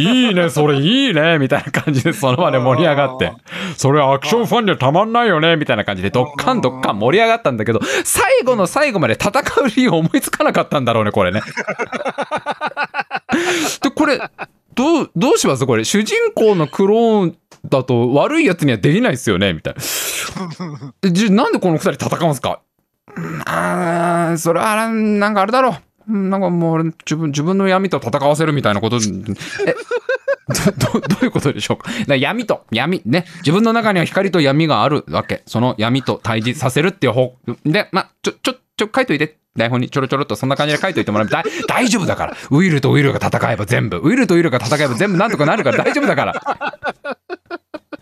[0.00, 3.32] いいね、それいいね、みたいな感じでその場で盛り上がって。
[3.76, 9.30] それアクションファンにはたまんないよね、みたいな感じでドッカンドッカン盛り上がったんだけど、最後の最後まで戦
[9.62, 11.42] う理由思いつかなかったんだろうね、これね。
[13.82, 14.20] で、これ、
[14.74, 15.66] どう、どうします？
[15.66, 15.84] これ。
[15.84, 17.36] 主人公のクローン
[17.68, 19.52] だと悪いやつにはできないですよね？
[19.52, 19.80] みたいな。
[21.10, 22.60] じゃ、なんでこの二人戦うんすか？
[23.18, 25.76] うんあそれは、なんかあれだろ
[26.08, 26.16] う。
[26.16, 28.96] なんかもう自分、自分の闇と戦わせるみたいなこと。
[28.96, 31.90] え、ど、どういうことでしょうか？
[32.06, 33.26] か闇と、闇、ね。
[33.38, 35.42] 自分の中には光と闇があるわけ。
[35.46, 37.34] その闇と対峙させるっていう方。
[37.66, 39.36] で、ま、ちょ、ちょ、ちょ、書いといて。
[39.56, 41.28] 台本にちょろちょろっとそんな感じで書いといてもらう。
[41.28, 42.36] だ大丈夫だから。
[42.50, 43.96] ウィルとウィルが戦えば全部。
[43.96, 46.40] ウィルとウィルが戦えば全部なんとかなるから大丈夫だから。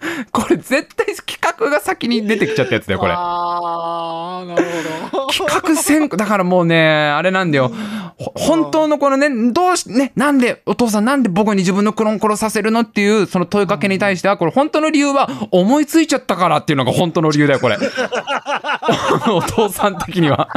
[0.33, 3.13] これ絶対企画が先に出てきちゃったやつだよ、これ。
[3.13, 4.65] ああ、なる
[5.11, 5.27] ほど。
[5.29, 7.73] 企画選だからもうね、あれなんだよ。
[8.19, 17.77] ほ本当のこのね、どうし、ね、なんで、お父さんなんで僕に自分のクローン殺させるのっていう、その問いかけに対しては、これ本当の理由は思いついちゃったからっていうのが本当の理由だよ、これ。
[19.29, 20.49] お父さん的には。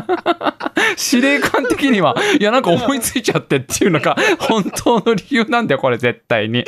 [0.97, 6.65] 司令官的には、いやなんか思いついちゃってっていうのが本当の理由なんだよ、これ絶対に。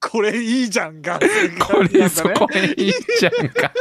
[0.00, 1.18] これいいじゃんか。
[1.60, 3.72] これ、そこへいいじゃんか。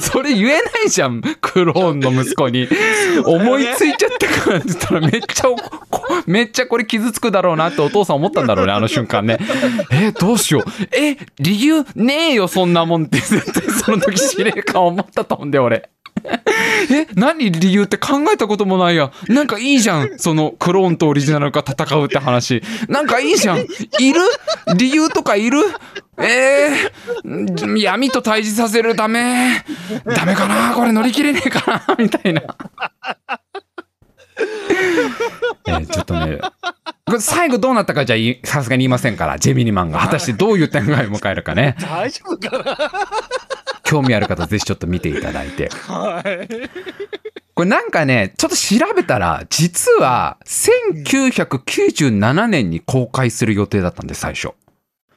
[0.00, 2.68] それ言えないじゃん、クローンの息子に。
[3.24, 5.48] 思いついちゃったからって言ったらめっちゃ
[6.26, 9.38] めっちゃこれ傷つくだろうなってお父さん思ったんだろうね、あの瞬間ね。
[9.90, 10.64] え、どうしよう。
[10.96, 15.90] え、理由ねえよ、そんなもんって絶対その時司令官思ったと思うんだよ、俺。
[16.90, 19.10] え何理由って考えたこともないや。
[19.28, 20.18] なんかいいじゃん。
[20.18, 22.62] そのクローンとオリジナルが戦うって話。
[22.88, 23.58] なんかいいじゃん。
[23.60, 23.64] い
[24.12, 24.20] る？
[24.76, 25.58] 理由とかいる？
[26.18, 29.64] えー、闇と対峙させるダメ。
[30.04, 30.74] ダメかな？
[30.74, 31.96] これ乗り切れねえかな？
[31.98, 32.42] みたいな。
[35.66, 36.38] えーちょっとね、
[37.06, 41.76] これ最後どうなったかじゃさすがに言いませんから、ジェミニマンが果たしてどういう展開を迎えるかね。
[41.80, 42.78] 大丈夫かな？
[43.84, 45.68] 興味ある方ぜひちょっと見ていただいて。
[45.86, 46.48] はい。
[47.54, 54.50] これなんかね、ちょっと調べたら、実は1997年に公開する予定だったんで、最初。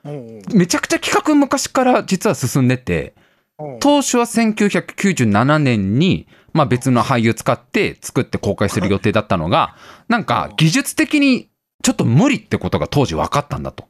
[0.05, 3.13] うんめちゃくちゃ企画昔から実は進んでて、
[3.59, 9.75] うん当初は1997年に、まあ別の俳優使って作って公開する予定だったのが、
[10.07, 11.49] なんか技術的に
[11.83, 13.87] ちょっと無理ってことが当時分かったんだと。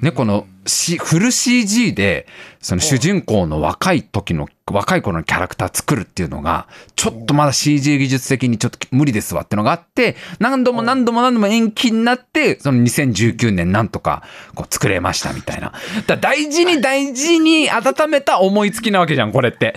[0.00, 2.26] ね、この、C、フル CG で、
[2.60, 14.22] その主人公の若い時の、若い頃のキャラクター作るっていうのが、ちょっとまだ CG 技術的にちょっと無理ですわってのがあって、何度も何度も何度も延期になって、その2019年なんとか、
[14.54, 15.72] こう作れましたみたいな。
[16.06, 19.74] だ大事に大事に温めた思いつきなわけじゃん、これって。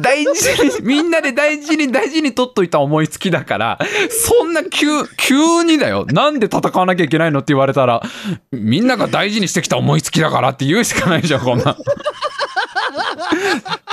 [0.00, 3.78] 大事に、みんなで大事に大事に取っといた思いつきだから、
[4.10, 4.86] そんな急、
[5.16, 6.04] 急にだよ。
[6.12, 8.02] なんで戦わなきゃいけないのって言われたら、
[8.52, 11.76] みんなが大事にしてきた思いつきだからって言うしかないじゃん、こんな。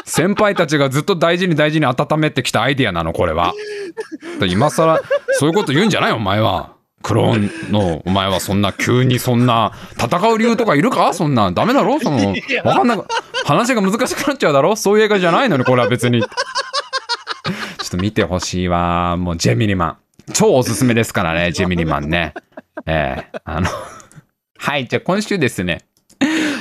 [0.06, 3.54] 先輩たちがずっと大事に大事に温めてきたアイディアなの、これは。
[4.40, 5.00] で今更、
[5.32, 6.74] そういうこと言うんじゃないお前は。
[7.02, 11.14] クローンの、お前はそんな急にそんな、戦う理由とかいるか？
[11.14, 12.00] そんな、ダメだろ？
[12.00, 12.34] その、
[12.64, 13.06] わかんなく、
[13.46, 14.76] 話が難しくなっちゃうだろ？
[14.78, 16.22] そういう映画じゃないのに、これは別に。
[16.22, 19.18] ちょっと見てほしいわ。
[19.18, 19.98] もう、ジェミニマン。
[20.34, 22.34] 超おすすめですからね、ジェミニマンね。
[22.86, 23.68] ええあの、
[24.58, 25.86] はい、じゃあ今週ですね。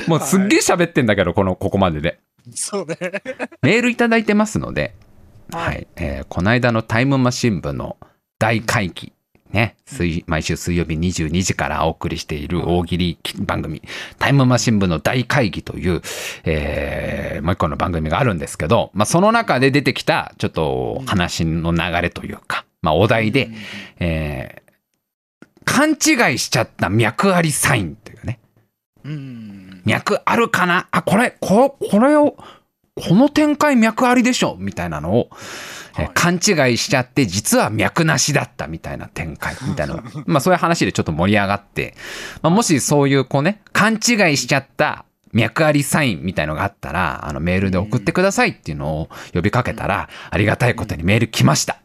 [0.07, 2.19] もうすっげえ喋ってんだけど、この、ここまでで。
[2.53, 2.97] そうね。
[3.61, 4.95] メールいただいてますので、
[5.51, 5.87] は、はい。
[5.95, 7.97] えーこの間のタイムマシン部の
[8.39, 9.13] 大会議、
[9.51, 13.81] ね、水毎週水曜日22時からお送りしている大喜利番組、
[14.19, 16.01] タイムマシン部の大会議という、
[16.43, 23.49] えーもう一個の番組があるんですけど、まあ、その中で出てきた、ちょっと話の流れというか、まあ、お題で、
[23.99, 24.63] えー
[25.65, 28.39] 勘違いしちゃった脈ありサインというかね、
[29.05, 29.62] うん。
[29.85, 30.87] 脈あるかな？
[30.91, 32.35] あ、これ、ここれを、
[32.95, 34.55] この展開脈ありでしょ？
[34.59, 35.29] みたいなのを、
[35.97, 40.03] えはい勘違いしちゃって、実は脈なしだったみたいな展開 みたいな。
[40.25, 41.95] まあそういう話でちょっと盛り上がって、
[42.41, 51.77] まあ、もしそういうこうね、勘違いしちゃった脈ありサインみたいのがあったら、あのメールで送ってくださいっていうのを呼びかけたら、ありがたいことにメール来ました。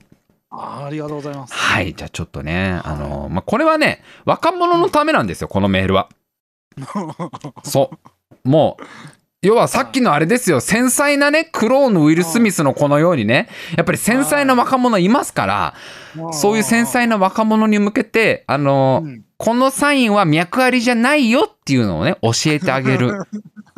[0.50, 1.52] あありがとうございます。
[1.54, 1.94] はい。
[1.94, 6.08] じゃあちょっとね、あの、まあこれはね、若者のためなんですよ、このメールは。
[7.62, 7.90] そ
[8.44, 8.48] う。
[8.48, 8.84] もう、
[9.40, 15.74] 要はさっきのあれですよ、繊細なね、クローンのウィル・スミスのこのようにね、やっぱり繊細な若者いますから、
[16.32, 23.20] そういう繊細な若者に向けて、あの、うんこのサインは脈ありじゃないよっていうのをね、教えてあげる。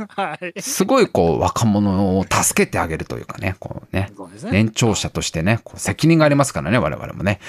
[0.09, 0.63] はい。
[0.63, 4.11] すごいこう若者を助けてあげるというかね、こうね。
[4.51, 7.41] 年長者としてね、こう責任がありますからね、我々もね。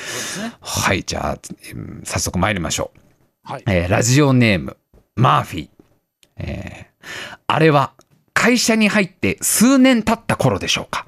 [0.59, 1.37] はい、じゃあ、
[1.73, 2.99] うん早速参りましょう。
[3.43, 3.63] はい。
[3.65, 4.75] えーラジオネーム、
[5.15, 5.69] マーフィー。
[6.37, 6.91] えー
[7.47, 7.93] あれは
[8.33, 11.05] 会社に入って数年経った頃でしょうか。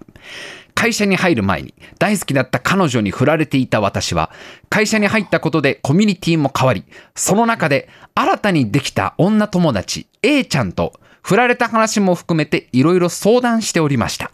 [0.76, 4.32] 会社に入る前に大好きだった彼女に振られていた私は、
[4.70, 6.84] 会社に入ったことでコミュニティも変わり、
[7.16, 14.32] その中で新たにできた女友達 A ちゃんと振られた話も含めていろいろ相談しておりました。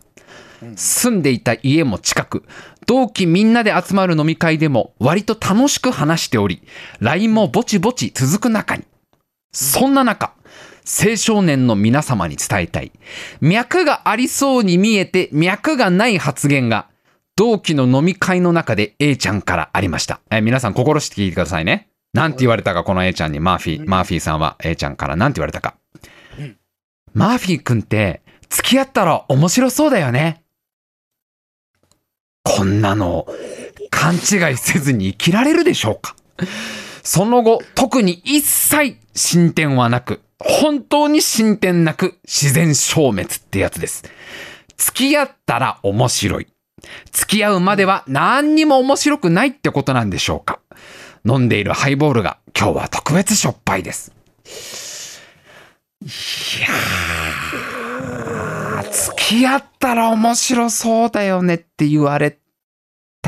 [0.76, 2.44] 住んでいた家も近く、
[2.88, 6.64] 同期みんなで集まる飲み会でも割と楽しく話しており、
[7.00, 8.84] LINE もぼちぼち続く中に。
[9.52, 10.34] そんな中、
[10.86, 12.92] 青少年の皆様に伝えたい。
[13.42, 16.88] 脈がありそうに見えて脈がない発言が、
[17.36, 20.20] 同期の飲み会の中で A ちゃんからありました。
[20.30, 21.90] え皆さん心して聞いてくださいね。
[22.14, 25.76] なんて言われたか、この A ちゃんにマーフィー、うんマーフィーさんは A ちゃんからなんて言われたか。
[26.38, 26.58] うん
[27.14, 30.44] マーフィー君って、付き合ったら面白そうだよね。
[32.44, 33.28] こんなの、
[33.90, 36.16] 勘違いせずに生きられるでしょうか
[37.12, 44.04] その後、特に一切進展はなく、本当に進展なく自然消滅ってやつです。
[44.78, 46.46] 付き合ったら面白い。
[47.12, 50.60] 付き合うまでは何にも面白くないってことなんでしょうか
[51.26, 54.14] 飲んでいるハイボールが今日は特別しょっぱいです。
[56.04, 56.06] い
[56.62, 62.38] やー、付き合ったら面白そうだよねって言われ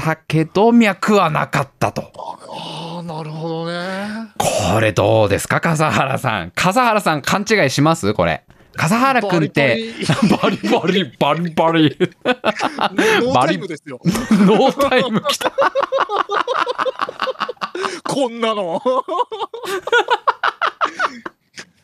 [0.04, 2.12] たけど脈はなかったと。
[2.16, 4.32] ああ、なるほどね。
[4.38, 5.62] これどうですか？
[5.62, 6.52] 笠原さん。
[6.56, 8.14] 笠原さん勘違いします？
[8.16, 8.43] これ。
[8.76, 9.93] 笠原くんって、
[10.41, 11.97] バリバリ バリバリ。
[12.26, 13.99] ノータイムですよ。
[14.04, 15.52] ノータイム来た。
[18.04, 18.82] こんなの。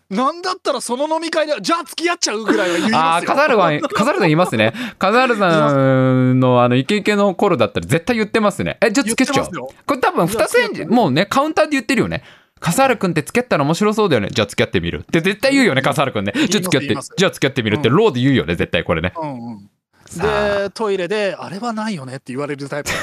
[0.10, 3.28] なんだったらその飲み会でじゃあ付き合っちゃうぐらいは言いああ、ますよ。
[3.30, 4.74] 笠原は、笠原さん言いますね。
[4.97, 8.78] 笠原さんのあのイケイケの頃だったら絶対言ってますね。
[8.82, 9.49] え、じゃあ付き合っちゃう
[9.86, 12.24] これ多分二つ返事、もうね、カウンターで言ってるよね。
[12.60, 14.30] 笠原くんって付き合ったら面白そうだよね。
[14.32, 14.99] じゃあ付き合ってみる。
[14.99, 16.32] って絶対言うよね、笠原くんね。
[16.36, 19.12] じゃあ付き合ってじゃあ付き合ってみるってうんローで言うよね、絶対これね。
[19.16, 19.70] うんうん
[20.10, 22.91] さあでトイレであれはないよねって言われるタイプ。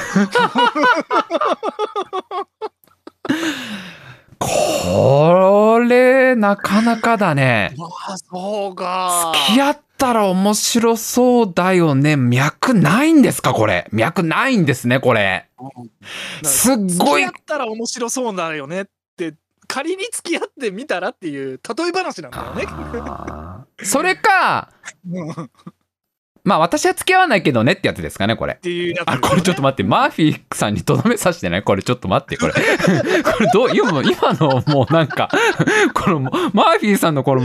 [4.39, 7.73] これ、なかなかだね。
[7.77, 9.33] まあそうか。
[9.47, 12.15] 付き合ったら面白そうだよね。
[12.15, 13.87] 脈ないんですかこれ。
[13.91, 15.47] 脈ないんですね、これ。
[15.59, 15.89] うん
[16.43, 18.85] すっごい付き合ったら面白そうだよねっ
[19.17, 19.33] て
[19.67, 22.65] 仮に付き合ってみたらっていう例え話なんだよね。
[23.83, 24.69] それか、
[26.45, 28.55] まあ私は付き合わないけどねってやつですかね、これ。
[28.61, 32.53] ていうやつ、あ、これちょっと待って、マーフィーさんにとどめさせてないこれちょっと待って、これ。
[32.53, 32.59] こ
[33.39, 35.29] れどう、今の、今のもうなんか、
[35.95, 37.41] この、マーフィーさんのこの、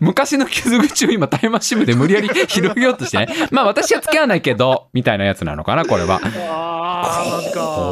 [0.00, 3.28] 昔の傷口を今タイムマシン部で無理やり広げようとしてね。
[3.52, 6.20] まあ私は付き合わないけど、みたいなやつなのかな、これは。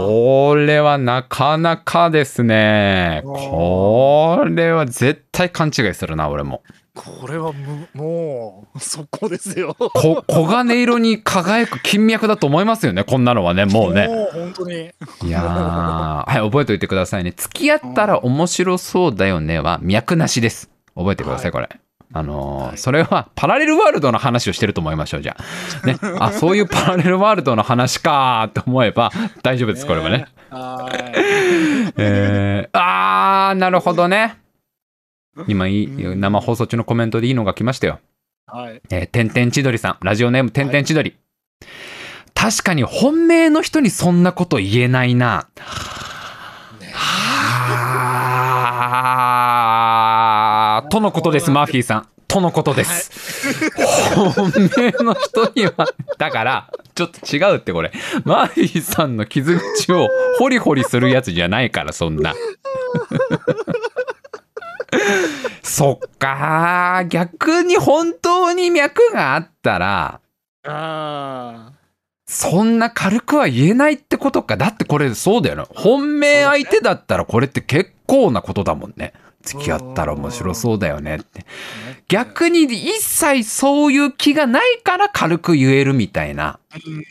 [0.09, 3.23] これはなかなかですね。
[3.25, 6.63] これは絶対勘違いするな、俺も。
[6.99, 9.77] これはむもう速攻ですよ。
[9.79, 14.09] こ黄金色に輝く金脈だと思いますよね、こんなのはね、もうね。
[14.09, 14.91] もう本当に。
[15.23, 17.33] いやー、はい、覚えておいてくださいね。
[17.37, 20.71] 付き合ったら面白そうだよねは脈なしです。
[20.97, 21.69] 覚えてください、これ。
[22.13, 25.87] あのーはいそれはパラレルワールドの話をしてると思いましょう、じゃあ。
[25.87, 25.97] ね。
[26.19, 30.27] あ、そういうパラレルワールドの話かーって思えば大丈夫です、これはね。
[30.51, 31.15] はい。
[31.97, 34.39] えー、あー、なるほどね。
[35.47, 38.01] 今いい、生放送中のコメントでいいのが来ましたよ。
[38.47, 38.81] はい。
[38.91, 41.17] えー、てんてん千鳥さん、ラジオネームてんてん千鳥。
[42.35, 45.49] 確かに本命の人にそんなこと言えないな。
[46.81, 52.09] ねはーとのことです、マーフィーさん。
[52.29, 53.11] とのことです。
[54.15, 57.91] 本命の人には、だから、ちょっと違うってこれ。
[58.25, 60.09] マーフィーさんの傷口を
[60.39, 62.35] ホリホリするやつじゃないから、そんな。
[65.63, 70.21] そっかー逆に本当に脈があったら、
[70.65, 71.73] あ
[72.27, 74.57] そんな軽くは言えないってことか。
[74.57, 75.67] だってこれそうだよな。
[75.71, 79.15] 本命相手だったらこれって結構なことだもんね。
[79.43, 81.41] 付き合ったら面白そうだよねって。
[81.41, 81.45] あ。
[82.09, 86.59] 逆に一切そういう気がないから軽く言えるみたいな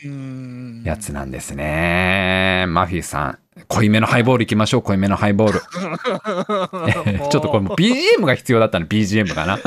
[0.04, 2.66] うんやつなんですね。
[2.68, 3.38] マフィーさん。
[3.66, 4.82] 濃いめのハイボール行きましょう。
[4.82, 5.60] 濃いめのハイボール。
[7.28, 9.58] ちょっとこれもう BGM が必要だったの BGM かな、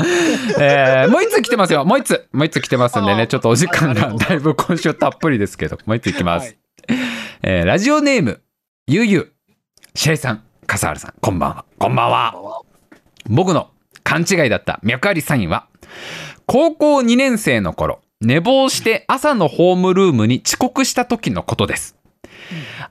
[0.58, 1.84] えー、もう一つ来てますよ。
[1.84, 6.56] もう一つもう一つ来てますんでねちょっとお時間がだいぶ今週たっぷりですけどもう一ついきます、
[6.88, 6.98] はい。
[7.42, 8.40] えーラジオネーム
[8.86, 9.32] ゆうゆう
[9.94, 11.64] シェイさん笠原さんこんばんは。
[11.78, 12.34] こんばんは。
[13.28, 13.70] 僕の
[14.04, 15.66] 勘違いだった脈ありサインは
[16.46, 21.96] 高校2年生の頃、寝坊して朝のホームルームに遅刻した時のことです。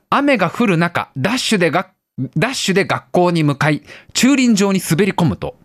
[0.10, 1.92] 雨が降る中、ダッシュでが
[2.38, 3.84] ダッシュで学校に向かい、
[4.14, 5.56] 駐輪場に滑り込むと、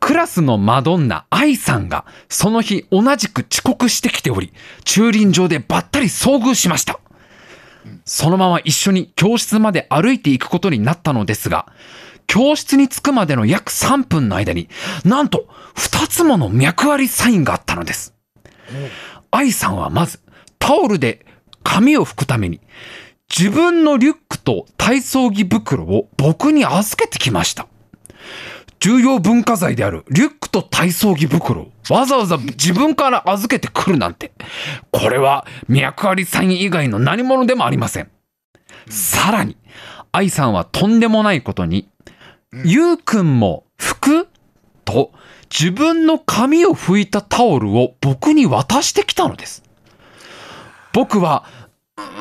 [0.00, 4.52] クラスのマドンナ、愛さんが、その日同じく遅刻してきており、
[4.84, 7.00] 駐輪場でばったり遭遇しました。
[8.04, 11.66] そのまま一緒に教室まで歩いていくことになったのですが、
[12.26, 14.68] 教室に着くまでの約3分の間に、
[15.04, 18.14] なんと2つもの脈ありサインがあったのです。
[19.30, 20.20] 愛さんはまず
[20.58, 21.26] タオルで
[21.62, 22.60] 髪を拭くために
[23.28, 27.66] 自分のリュックと体操着袋を僕に預けてきました。
[28.80, 34.32] 重要文化財であるリュックと体操着袋わざわざ自分から預けてくるなんて、
[34.90, 38.10] これは脈ありサイン以外の何者でもありません。
[38.88, 39.56] さらに、
[40.12, 41.88] 愛さんはとんでもないことに、
[42.64, 44.28] ゆうくんも服？
[44.84, 45.12] と
[45.50, 49.62] 自分の髪を拭いたタオルを僕に渡してきたのです。
[50.92, 51.46] 僕は、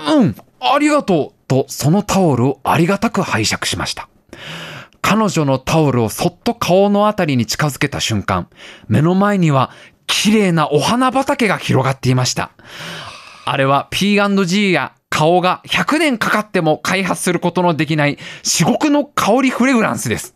[0.07, 0.35] うん、
[0.71, 4.07] ありがとうとそのタオルをありがたく拝借しました。
[5.01, 8.47] 彼女のタオルをそっと顔のあたりに近づけた瞬間、
[8.87, 9.71] 目の前には
[10.07, 12.51] 綺麗なお花畑が広がっていました。
[13.45, 20.35] あれは P&G や顔が100年かかっても開発することのできない至極の香りフレグランスです。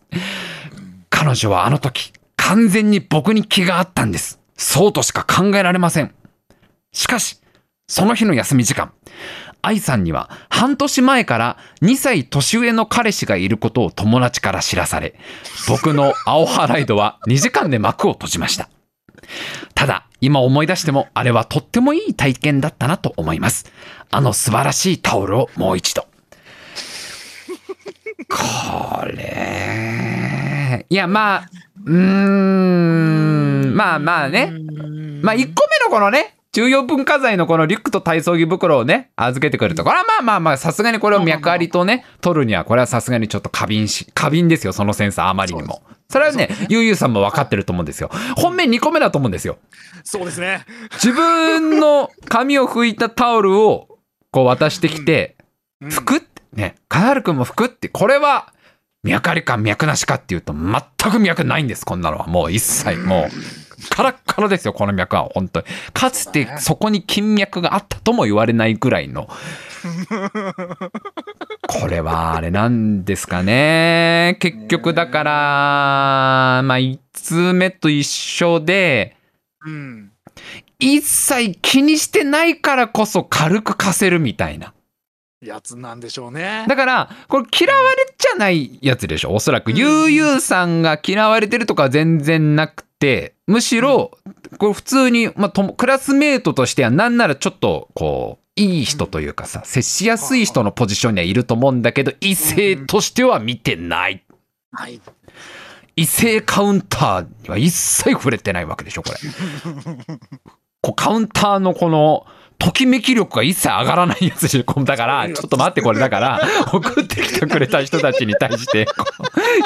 [1.08, 4.38] 彼女はあの時、完全に僕に気があったんです。
[4.56, 6.14] そうとしか考えられません。
[6.92, 7.40] しかし、
[7.86, 8.92] その日の休み時間、
[9.62, 15.14] 愛さんには半年前から2歳年上の彼氏がいることを友達から知らされ、
[15.68, 18.68] 僕の青ハライドは2時間で幕を閉じました。
[19.74, 23.70] ただ、今思い出しても、あれはとってもいい体験だったなと思います。
[24.10, 26.06] あの素晴らしいタオルをもう一度。
[28.28, 31.50] これ、いや、まあ、
[31.84, 34.52] うーん、まあまあね。
[35.22, 39.84] まあ、1個目のこのね、重要文化財のこのリュックと体操着袋をね、預けてくると。
[39.84, 45.82] これはまあまあまあ、さすがにこれを脈ありとね、取るには、これはさすがにちょっと過敏し、過敏ですよ、そのセンサーあまりにも。
[46.10, 48.10] それはね、ゆうゆうさんも分かってると思うんですよ。
[48.36, 49.58] 本命2個目だと思うんですよ。
[50.04, 50.64] そうですね。
[50.92, 53.98] 自分の髪を拭いたタオルを
[54.30, 55.36] こう渡してきて、
[55.80, 58.52] うん拭くってね、カナル君も拭くって、これは
[59.04, 62.26] 脈ありか脈なしかっていうと全く脈ないんです、こんなのは。
[62.26, 65.66] もう一切、もう、カラッカラですよ、この脈は、本当に。
[65.92, 69.28] かつてそこに金脈があったとも言われないぐらいの。
[71.68, 74.36] これはあれなんですかね。
[74.40, 75.30] 結局だから、
[76.64, 79.16] まあ、1通目と一緒で、
[79.64, 80.10] うん。
[80.78, 84.72] 一切気にしてないからこそ軽く貸せるみたいな。
[85.44, 86.64] やつなんでしょうね。
[86.68, 89.70] だから、これ嫌われちゃないやつでしょ、おそらく。
[89.70, 92.87] うんゆうゆうさんが嫌われてるとかは全然なくて、
[93.46, 94.18] むしろ、
[94.58, 104.24] これ普通に、まあ、ともクラスメートとしてはなんならちょっと、こう、いい人というかさ、接しやすい人のポジションにはいると思うんだけど、異性としては見てない。
[104.72, 105.00] はい。
[105.94, 109.18] 異性カウンターには一切触れてないわけでしょ、これ。
[110.80, 112.26] こうカウンターのこの、
[112.58, 114.64] ときめき力が一切上がらないやつでしょ。
[114.64, 116.40] こうだから、ちょっと待って、これだから、
[116.72, 118.86] 送ってきてくれた人たちに対して、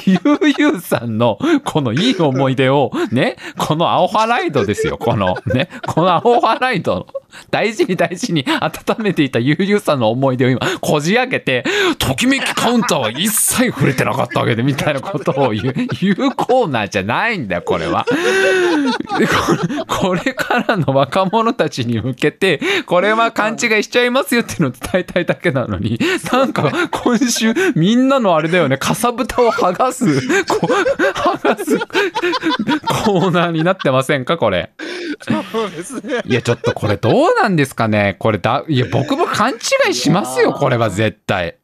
[0.05, 4.99] ゆうゆうさんの、このいい思い出を、ね、この青ハライドですよ。
[4.99, 7.07] この、ね、この青ハライド、
[7.51, 11.65] 大事に大事に温めていたゆうゆうさんの思い出を今、こじ開けて、
[11.99, 18.05] ときめきカウンターは一切触れてなかったわけで、みたいなことを言う、言うコーナーじゃないんだよ、これは。
[19.89, 25.99] これからの若者たちに向けてこれは勘違いしちゃいますよっていうのを伝えたいだけなのに
[26.33, 28.79] なんか今週みんなのあれだよね。
[28.79, 34.73] かさぶたを剥がす剥がすコーナーになってませんかこれ。
[35.53, 36.23] そうですね。
[36.27, 38.17] いやちょっとこれどうなんですかね。
[38.19, 41.59] これだいや僕も勘違いしますよこれは絶対。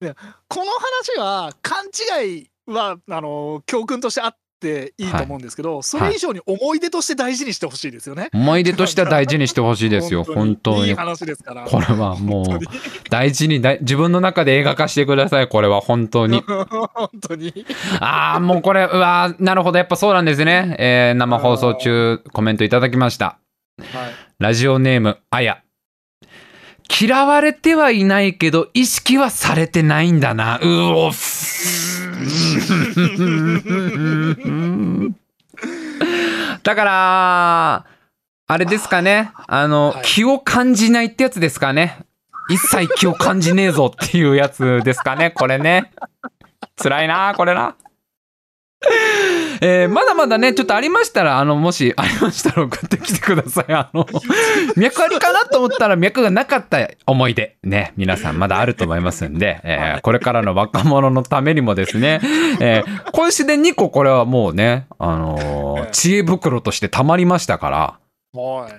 [0.00, 8.30] この話は勘違いはあの教訓としてあっていいと思うんですけど、それ以上に思い出として大事にしてほしいですよね。
[8.32, 11.64] 思い出としては大事にしてほしいですよ 本当にいい話ですから。
[11.64, 12.60] これはもう
[13.10, 17.66] 大事に大自分の中で映画化してくださいこれは本当に 本当に。
[18.00, 20.76] ああ、もうこれ、うわーなるほど、やっぱそうなんですね。
[20.78, 23.38] えー生放送中、コメントいただきました。
[23.78, 24.14] はい。
[24.38, 25.58] ラジオネーム、あや。
[27.00, 30.58] 嫌われてはいないけど、意識はされてないんだな。
[30.62, 31.12] うおっ。
[36.62, 37.86] だから、
[38.46, 39.32] あれですかね。
[39.46, 41.98] あの、はい気を感じないってやつですかね。
[42.48, 45.30] 一切気を感じねえぞっていうやつですかね。
[45.30, 45.92] これね。
[46.76, 47.76] 辛いな、これな。
[49.60, 54.06] えーまだまだねちょっとありましたらあのもしありましたら送ってきてくださいあの
[54.76, 62.20] 脈ありかなと思ったら脈がなかった思い出ね皆さんまだあると思いますんで、えーこれからの若者のためにもですね、
[62.60, 68.03] えー 今週で2個これはもうねあのー知恵袋としてたまりましたからはい。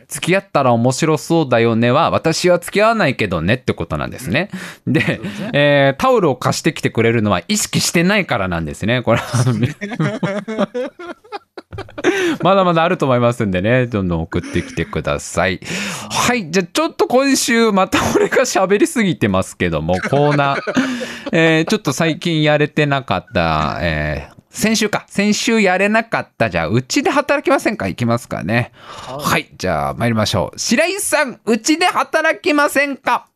[0.08, 4.50] 付き合ったら面白そうだよねは私は付き合わないけどねってことなんですね。
[4.86, 5.22] で、
[5.54, 9.02] えータオルを貸してきてくれるのは意識してないからなんですね。
[9.02, 9.56] これあの
[12.42, 15.60] まだまだあると思いますんでね、どんどん送ってきてください。
[16.10, 20.62] はい、じゃあちょっと今週また俺が喋りすぎてますけども、コーナー、
[21.32, 25.06] えーちょっと最近やれてなかった、えー先週か。
[25.08, 26.50] 先週やれなかった。
[26.50, 27.88] じゃあ、うちで働きませんか？
[27.88, 28.72] いきますかね。
[28.74, 29.50] はい。
[29.58, 30.58] じゃあ、参りましょう。
[30.58, 33.28] 白井さん、うちで働きませんか？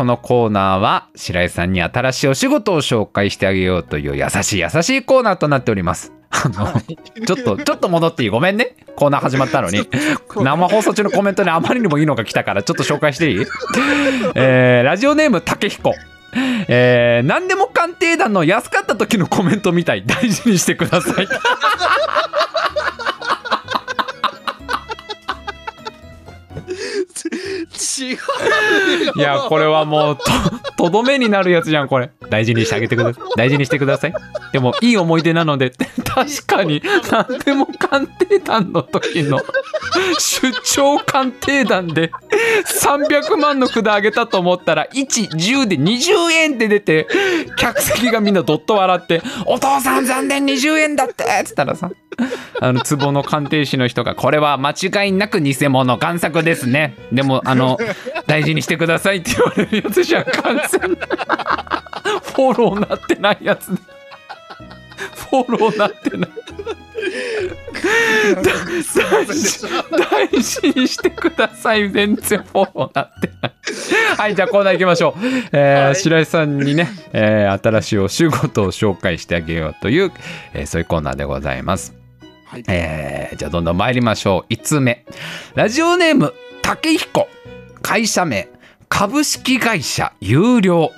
[0.00, 6.10] このコーナーは、白井さんに新しいお仕事を紹介してあげようという優しい優しいコーナーとなっております。
[6.30, 6.72] あの、
[7.26, 8.76] ちょっと、ちょっと戻っていいごめんね。
[8.96, 9.86] コーナー始まったのに。
[10.36, 13.44] 生放送中のコメントにあまりにもいいのが来たから、ちょっと紹介していい？
[14.36, 15.92] えーラジオネーム、竹彦。
[16.68, 20.04] えー、何でも鑑定団の安かった時のコメントみたい。
[20.06, 21.28] 大事にしてください。
[27.80, 28.18] 違う。
[29.16, 30.24] いや、これはもうと、
[30.84, 32.10] とどめになるやつじゃん、これ。
[32.28, 33.24] 大事にしてあげてください。
[33.36, 34.14] 大事にしてください。
[34.52, 35.72] でも、いい思い出なので、
[36.04, 39.40] 確かに、何でも鑑定団の時の、
[40.18, 42.10] 出張鑑定団で、
[42.82, 47.06] 300万の札あげたと思ったら、1、10で20円って出て、
[47.56, 51.90] 客席がみんなどっと笑って、お父さん残念20円だってっつったらさ、
[52.60, 56.94] あの、壺の鑑定士の人が、これは間違いなく偽物、贋作ですね。
[57.12, 57.69] でも、あの、
[58.26, 61.06] 大事にしてくださいって言われるやつじゃん、完全な。
[62.22, 63.70] フォローなってないやつ。
[65.30, 66.30] フォローなってない。
[68.42, 71.90] 大 事大事にしてください。
[71.90, 73.52] 全然フォローなってない。
[74.16, 75.20] はい、じゃあコーナー行きましょう。
[75.52, 80.12] えーはい白井さんにね、えー新しいお仕事を紹介してあげようという、
[80.52, 81.94] えーそういうコーナーでございます。
[82.46, 84.52] はいえーじゃあどんどん参りましょう。
[84.52, 85.04] 5つ目。
[85.54, 87.28] ラジオネーム、竹彦。
[87.90, 88.48] 会社名、
[88.88, 90.92] 株式会社有料。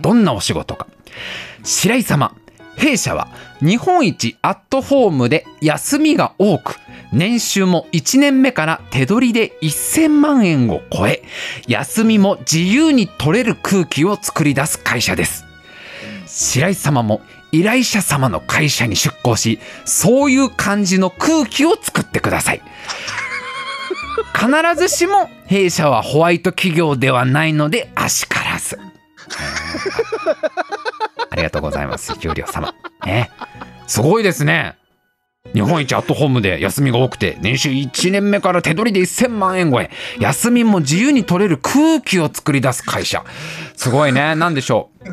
[0.00, 0.86] どんなお仕事か。
[1.64, 2.32] 白井様。
[2.76, 3.26] 弊社は
[3.58, 6.76] 日本一アットホームで休みが多く、
[7.12, 11.24] 年収も1年目から手取りで1000万円を超え、
[11.66, 15.44] 休みも自由に取れる空気を作り出す会社です。
[16.28, 17.20] 白井様も
[17.50, 22.62] 依頼者様の会社に出向し、そういう感じの空気を作ってください。
[24.34, 28.78] 必ずしも弊社はホワイト企業ではないのであしからず。
[31.30, 32.74] ありがとうございます、給料様。
[33.06, 33.30] ね。
[33.86, 34.76] すごいですね。
[35.54, 43.24] 日本一アットホームで休みが多くて、年収1年目から手取りで1000万円超え、休みも自由に取れる空気を作り出す会社。
[43.74, 44.34] すごいね。
[44.34, 45.08] なんでしょう。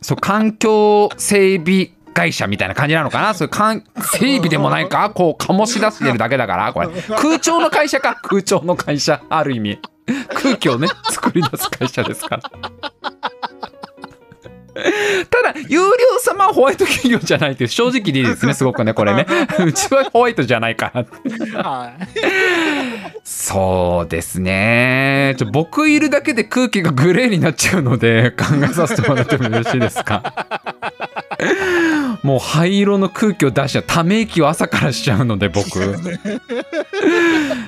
[0.00, 3.34] そう、環境整備会社みたいな感じなのかな？
[3.34, 3.84] そういう環
[4.18, 5.10] 整備でもないか？
[5.10, 6.88] こう、醸し出してるだけだから、これ。
[7.08, 8.20] 空調の会社か？
[8.22, 9.22] 空調の会社。
[9.28, 9.78] ある意味。
[10.34, 12.50] 空気をね、作り出す会社ですから。
[15.30, 19.26] ただ、有料様はホワイト企業じゃないって正直でいいですね、すごくね、これね。
[19.64, 21.92] うちはホワイトじゃないから。
[23.24, 25.34] そうですね。
[25.38, 30.34] ちょ僕いるだけで空気がグレーになっちゃうので考えさせてもらってもよろしいですか
[32.22, 35.80] もう灰色の空気を出しちゃうため息を朝からしちゃうので僕、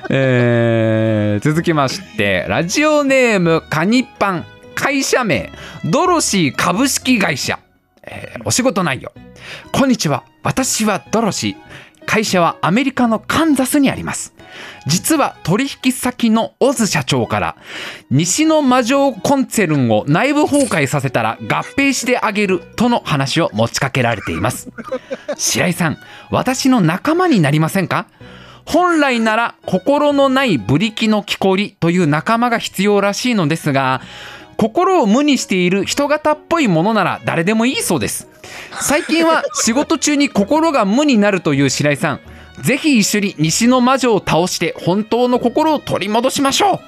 [0.09, 4.45] えー続きましてラジオネームカニパン
[4.75, 5.51] 会社名
[5.85, 7.59] ドロシー株式会社、
[8.03, 9.11] えーお仕事内容。
[9.71, 10.23] こんにちは。
[10.43, 11.55] 私はドロシー。
[12.05, 14.33] 会社はアメリカのカンザスにあります。
[14.85, 17.55] 実は取引先のオズ社長から
[18.11, 24.69] 西の魔女コンツェルンを内部崩壊させたら合併してあげるとの話を持ちかけられています。
[25.37, 25.97] 白井さん
[26.29, 28.07] 私の仲間になりませんか？
[28.65, 34.01] 本来なら心のないブリキの木こりという仲間が必要らしいのですが
[34.57, 38.27] 心を無にしている人型っぽいものなら誰でもいいそうです。
[38.81, 42.19] 最近は仕事中に心が無になるという白井さん。
[42.61, 46.79] ぜひ一緒に西の魔女を倒して本当の心を取り戻しましょう。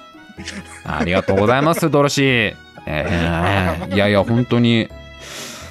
[0.85, 2.55] ありがとうございますドロシー、
[2.85, 4.89] えーいやいや本当に。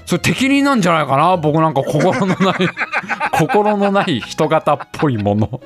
[0.07, 1.37] それ適任なんじゃないかな？
[1.37, 2.55] 僕なんか心のない
[3.39, 5.61] 心のない人型っぽいもの。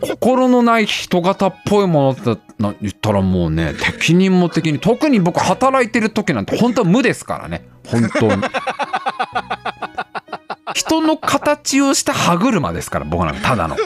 [0.00, 2.40] 心のない人型っぽいものって
[2.80, 7.66] 言ったらもうね適任も適任特に僕働いてる時なんて本当は無ですからね。
[7.86, 8.42] 本当に。
[10.74, 13.76] 人の形をした歯車ですから僕なんかただの。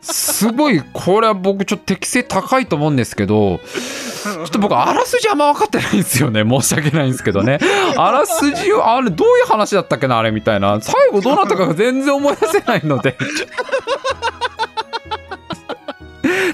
[0.00, 6.42] すごいこれは僕ちょっと適性高いと思うんですけどちょっと僕あらすじあんま分かってないんですよね。
[6.42, 7.58] 申し訳ないんですけどね。
[7.96, 10.80] あらすじをあれどういう話だったっけなあれみたいな。
[10.80, 13.16] 最後どうなったかが全然思い出せないので。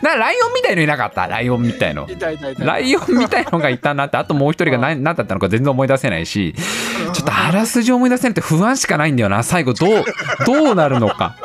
[0.03, 1.27] なライオンみたいのいなかった？
[1.27, 2.07] ライオンみたいの。
[2.59, 6.55] ライオンみたいのがいたなってあともう一人が何何だったのか全然思い出せないし
[7.13, 9.73] ちょっとあらすじ思い出せないって不安しかないんだよな最後。
[9.75, 10.05] どう
[10.47, 11.37] どうなるのか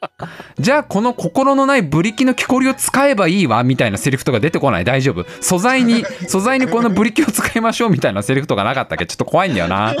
[0.58, 4.84] じゃあこの心のないブリキの木こりを使えばいいわみたいなセリフとか出てこない？
[4.84, 5.26] 大丈夫？
[5.40, 9.06] 素材に 素材にこのブリキを使いましょうみたいなセリフとかなかったっけ？
[9.06, 9.94] ちょっと怖いんだよな。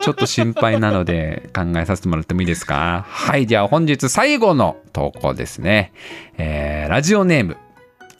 [0.00, 3.04] ちょっと心配なので考えさせてもらってもいいですか？
[3.08, 5.92] はいじゃあ本日最後の投稿ですね、
[6.38, 7.56] えーラジオネーム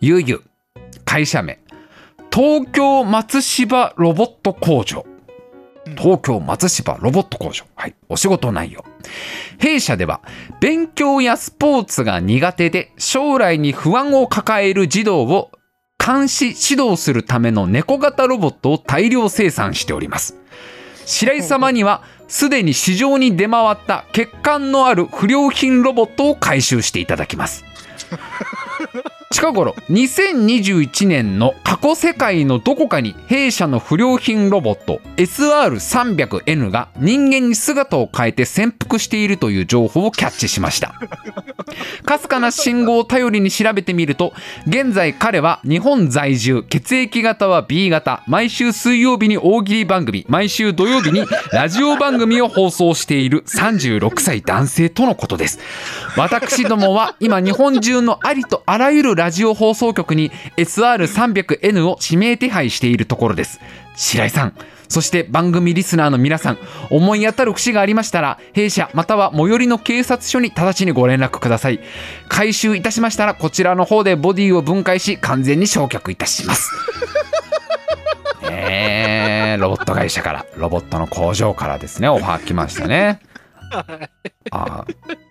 [0.01, 0.41] ゆうゆう
[1.05, 1.59] 会社名。
[2.33, 5.05] 東京松芝ロボット工場
[5.97, 7.65] 東京松芝ロボット工場。
[7.75, 7.95] はい。
[8.09, 8.85] お仕事内容。
[9.59, 10.21] 弊社では
[10.61, 15.51] 勉強やスポーツが苦手で将来に不安を抱える児童を
[16.05, 20.37] 監視指導するための猫型ロボットを大量生産しております。
[21.07, 27.65] 白井様にはすでに市場に出回った欠陥のある不良品ロボットを回収していただきます。
[29.33, 40.95] 近頃2021年の過去世界のどこかに弊社の不良品ロボット SR300N が人間に姿を変えて潜伏しているという情報をキャッチしました。
[42.05, 44.33] かすかな信号を頼りに調べてみると
[44.67, 55.61] 現在彼は日本在住血液型は B 型毎週水曜日に大喜利番組毎週土曜日にラジオ番組を放送している36歳男性とのことです。
[56.17, 63.61] 私どもは今日本中のありとあらゆるラジオ放送局に SR300N を指名手配しているところです。
[63.95, 64.55] 白井さん。
[64.89, 66.59] そして番組リスナーの皆さん。
[66.89, 71.81] 思い当たる節がありましたら弊社または最寄りの警察署に直ちにご連絡ください。
[72.31, 76.71] 回収いたしましたらこちらの方でボディを分解し完全に焼却いたします。
[78.51, 79.57] え。
[79.59, 82.09] ー、ロボット会社からロボットの工場からですね。
[82.09, 83.21] オファー来ましたね。
[84.51, 85.30] あー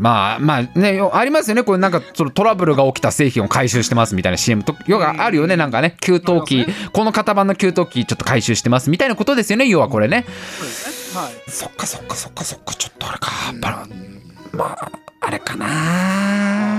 [0.00, 1.62] まあまあねよありますよね。
[1.62, 5.56] これなんかそのトラブルが起きた製品を回収してますみたいな CM とよくあるよね。
[5.56, 6.66] なんかね給湯器。
[6.92, 9.66] この型番の給湯器ちょっと回収してますみたいなことですよね。
[9.66, 10.24] 要はこれね。
[11.14, 11.50] はい。
[11.50, 12.72] そっかそっかそっかそっか。
[12.72, 13.30] ちょっとあれか。
[14.52, 14.90] まあ
[15.20, 16.70] あれかな。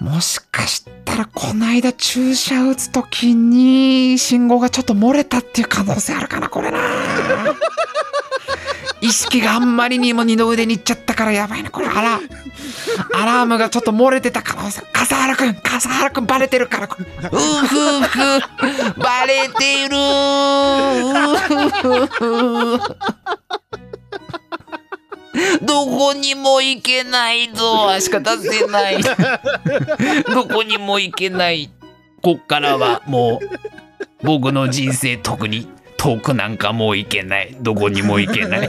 [0.00, 6.78] もしかしたらこの間注射打つ時に信号がちょっと漏れたっていう可能性あるかなこれな
[9.04, 11.88] 意識があんまりにも二の腕にいっちゃったからやばいなこれ。
[11.88, 12.20] あら
[13.12, 17.04] アラームがちょっと漏れてた可能性笠原くん笠原くんバレてるからこれ。
[17.04, 19.96] うふふバレてる。
[21.54, 22.80] うふふ
[25.62, 28.00] どこにも行けないぞ。
[28.00, 29.02] しか出せない。
[30.32, 31.70] どこにも行けない。
[32.22, 33.48] こっからはもう
[34.22, 35.73] 僕の人生特に。
[36.04, 37.56] 遠くなんかもう行けない。
[37.62, 38.68] どこにも行けない。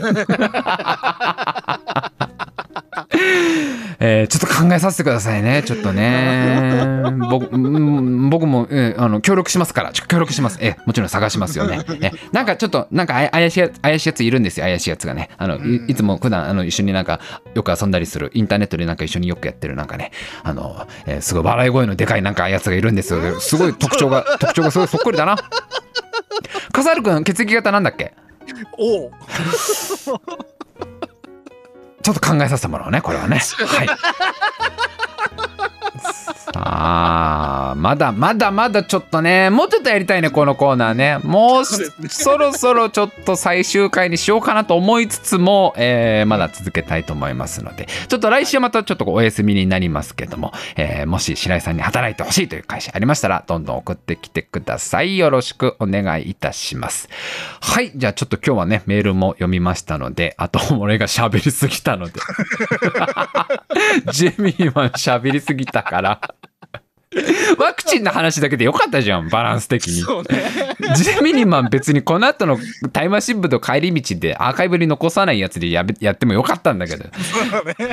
[3.98, 5.62] えーちょっと考えさせてくださいね。
[5.62, 7.02] ちょっとね。
[7.30, 9.92] 僕うん僕も、えーあの協力しますから。
[9.92, 10.56] ちょ協力します。
[10.62, 11.80] えーもちろん探しますよね。
[12.00, 14.64] えなんかちょっとなんかあや怪しいやつ怪しいやついるんですよ。
[14.64, 15.28] 怪しいやつがね。
[15.36, 17.20] あのいいつも普段あの一緒になんか
[17.54, 20.10] よく遊んだりするインターネットでなんか一緒によくやってるなんかね。
[20.42, 23.38] あの、えーすごい笑い声のでかいなんかやつがいるんですよ。
[23.40, 25.36] すごい特徴が 特徴がすごいそっくりだな
[26.72, 28.14] 笠原君血液型なんだっけ？
[28.78, 29.10] おう。
[32.02, 33.38] ちょっと考えさせてもらおうねこれはね。
[33.38, 33.88] はい
[36.56, 41.18] さあまだまだまだちょっとねもうちょっとやりたいねこのコーナーね。
[41.22, 42.08] もうね。
[42.08, 47.86] そろそろちょっと最終回にしようかなと思いつつも、えーまだ続けたいと思いますので。
[48.08, 55.18] ちょっと来週はまたちょっとお休みになりますけども、えーもし白井さんに働いてほしいという会社ありましたらどんどん送ってきてください。
[55.18, 57.08] よろしくお願いいたします。
[57.60, 57.92] はい。
[57.94, 62.20] じゃあちょっと今日はねメールも読みましたのであと俺が喋りすぎたので。
[64.12, 66.20] ジェミーは喋りすぎたから
[67.58, 70.00] ワクチンの話だけでよかったじゃんバランス的に。
[70.00, 70.44] そうね。
[70.96, 72.58] ジェミニマン別にこの後の
[72.92, 77.04] タイマー新聞と帰り道でアーカイブに残さないやつでやべやってもよかったんだけど。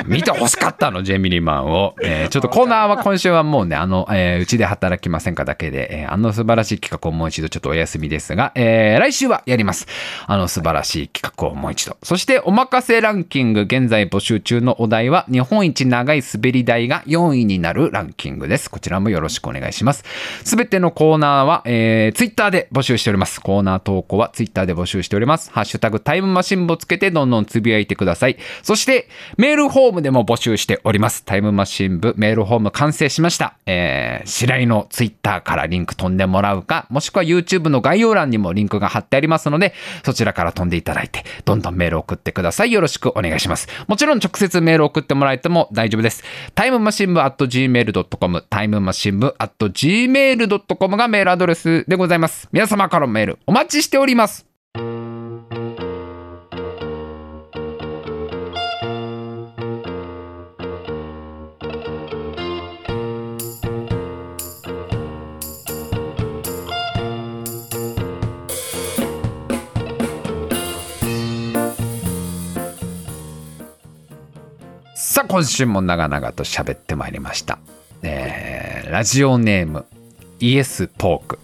[0.06, 9.86] 見てほしかったのジェミニマンを、えー ちょっとコーナーは今週はもうねあの、えーうちで働きませんかだけで、えーあの素晴らしい企画をもう一度ちょっとお休みですが、えー来週はやります。
[10.26, 11.96] あの素晴らしい企画をもう一度。
[12.02, 18.70] そしておまかせランキング現在募集中のお題は日本一長い滑り台が4位になるランキングです。
[18.70, 20.04] こちらもよろしくお願いします。
[20.44, 23.40] すべてのコーナーは、えー、ツイッターで募集しております。
[23.40, 25.50] コーナー投稿はツイッターで募集しております。
[25.52, 28.36] ハッシュタグタイムマシン部つけてどんどんつぶやいてください。
[28.62, 31.24] そしてメールフォームでも募集しております。
[31.24, 39.74] タイムマシン部メールフォーム完成しました、えー、白井のツイッターからリンク飛んでもらうかもしくは YouTube の概要欄にもリンクが貼ってありますので
[40.04, 42.72] そちらから飛んでいただいてどんどんメール送ってください。
[42.72, 43.68] よろしくお願いします。
[43.86, 46.22] もちろん直接メール送ってもらえても大丈夫です。
[46.54, 52.48] タイムマシン部 at gmail.com タイムマシン部 at gmail.com がメールアドレスでございます。
[52.52, 54.46] 皆様からのメールお待ちしております。
[75.14, 77.60] さあ今週も長々と喋ってまいりました、
[78.02, 78.33] え
[78.94, 79.86] ラジオネーム
[80.38, 81.40] イエストーク。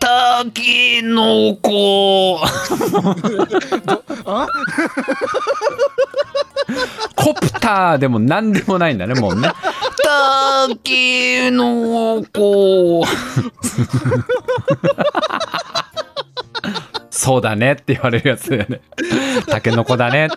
[0.00, 2.40] たきのこ
[4.26, 4.48] あ？
[7.14, 9.48] コプターでも何でもないんだねもうね。
[10.02, 13.04] たきのこ
[17.10, 18.80] そうだねって言われるやつだよね。
[19.46, 20.30] たけのこだね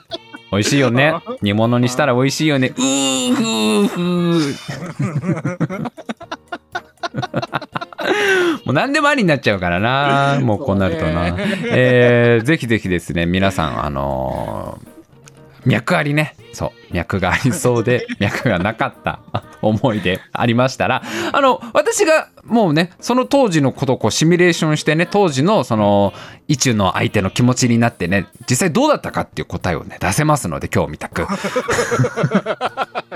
[0.51, 1.13] 美味しいよね。
[1.41, 2.73] 煮物にしたら美味しいよね。
[2.77, 5.91] うーふーふー。
[8.65, 10.39] もう何でもありになっちゃうからな。
[10.41, 11.35] もうこうなるとな、
[11.71, 14.88] えーぜひぜひですね皆さんあのー
[15.69, 16.35] 脈ありね。
[16.53, 19.19] そう脈がありそうで 脈がなかった
[19.61, 26.13] 思い出ありましたらあの私がもうねその当時のことをこうシミュレーションしてね当時のその
[26.47, 31.25] 意中の相手の気持ちになってね実際どうだったかっていう答えをね出せますので今日みたく。
[31.25, 31.37] は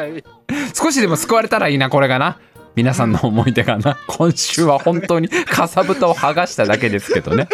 [0.05, 0.23] い。
[0.73, 2.37] 少しでも救われたらいいなこれがな。
[2.75, 3.97] 皆さんの思い出がな。
[4.07, 7.47] 今週は本当にかさぶたを剥がしただけですけどね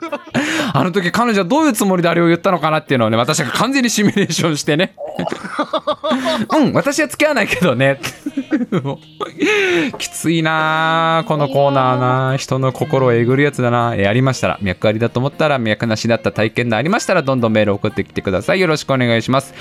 [0.72, 4.94] あの時彼女はどういうつもりであれを言ったのかなっていうのをね私が完全にシミュレーションしてね。
[6.56, 7.98] うん私は付き合わないけどね。
[9.98, 12.36] きついなあこのコーナーなあ。
[12.36, 18.60] 人の心をえぐるやつだなえありましたら脈ありだと思ったら脈なしだった体験談ありましたらどんどんメール送ってきてください。
[18.60, 19.54] よろしくお願いします。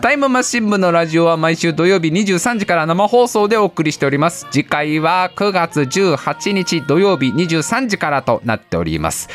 [0.00, 4.46] タイムマシン部のラジオは毎週土曜日23時から生放送でお送りしております。
[4.50, 9.28] 次回は9月18日土曜日23時からとなっております、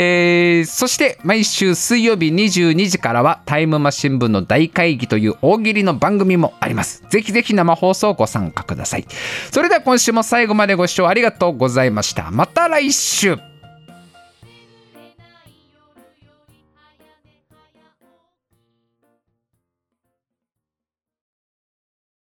[0.00, 7.02] えーそして毎週水曜日22時からはタイムマシン部の大会議という大喜利の番組もあります。
[7.10, 9.06] ぜひぜひ生放送ご参加ください。
[9.50, 12.30] それでは今週も最後までご視聴ありがとうございました。
[12.30, 13.47] また来週。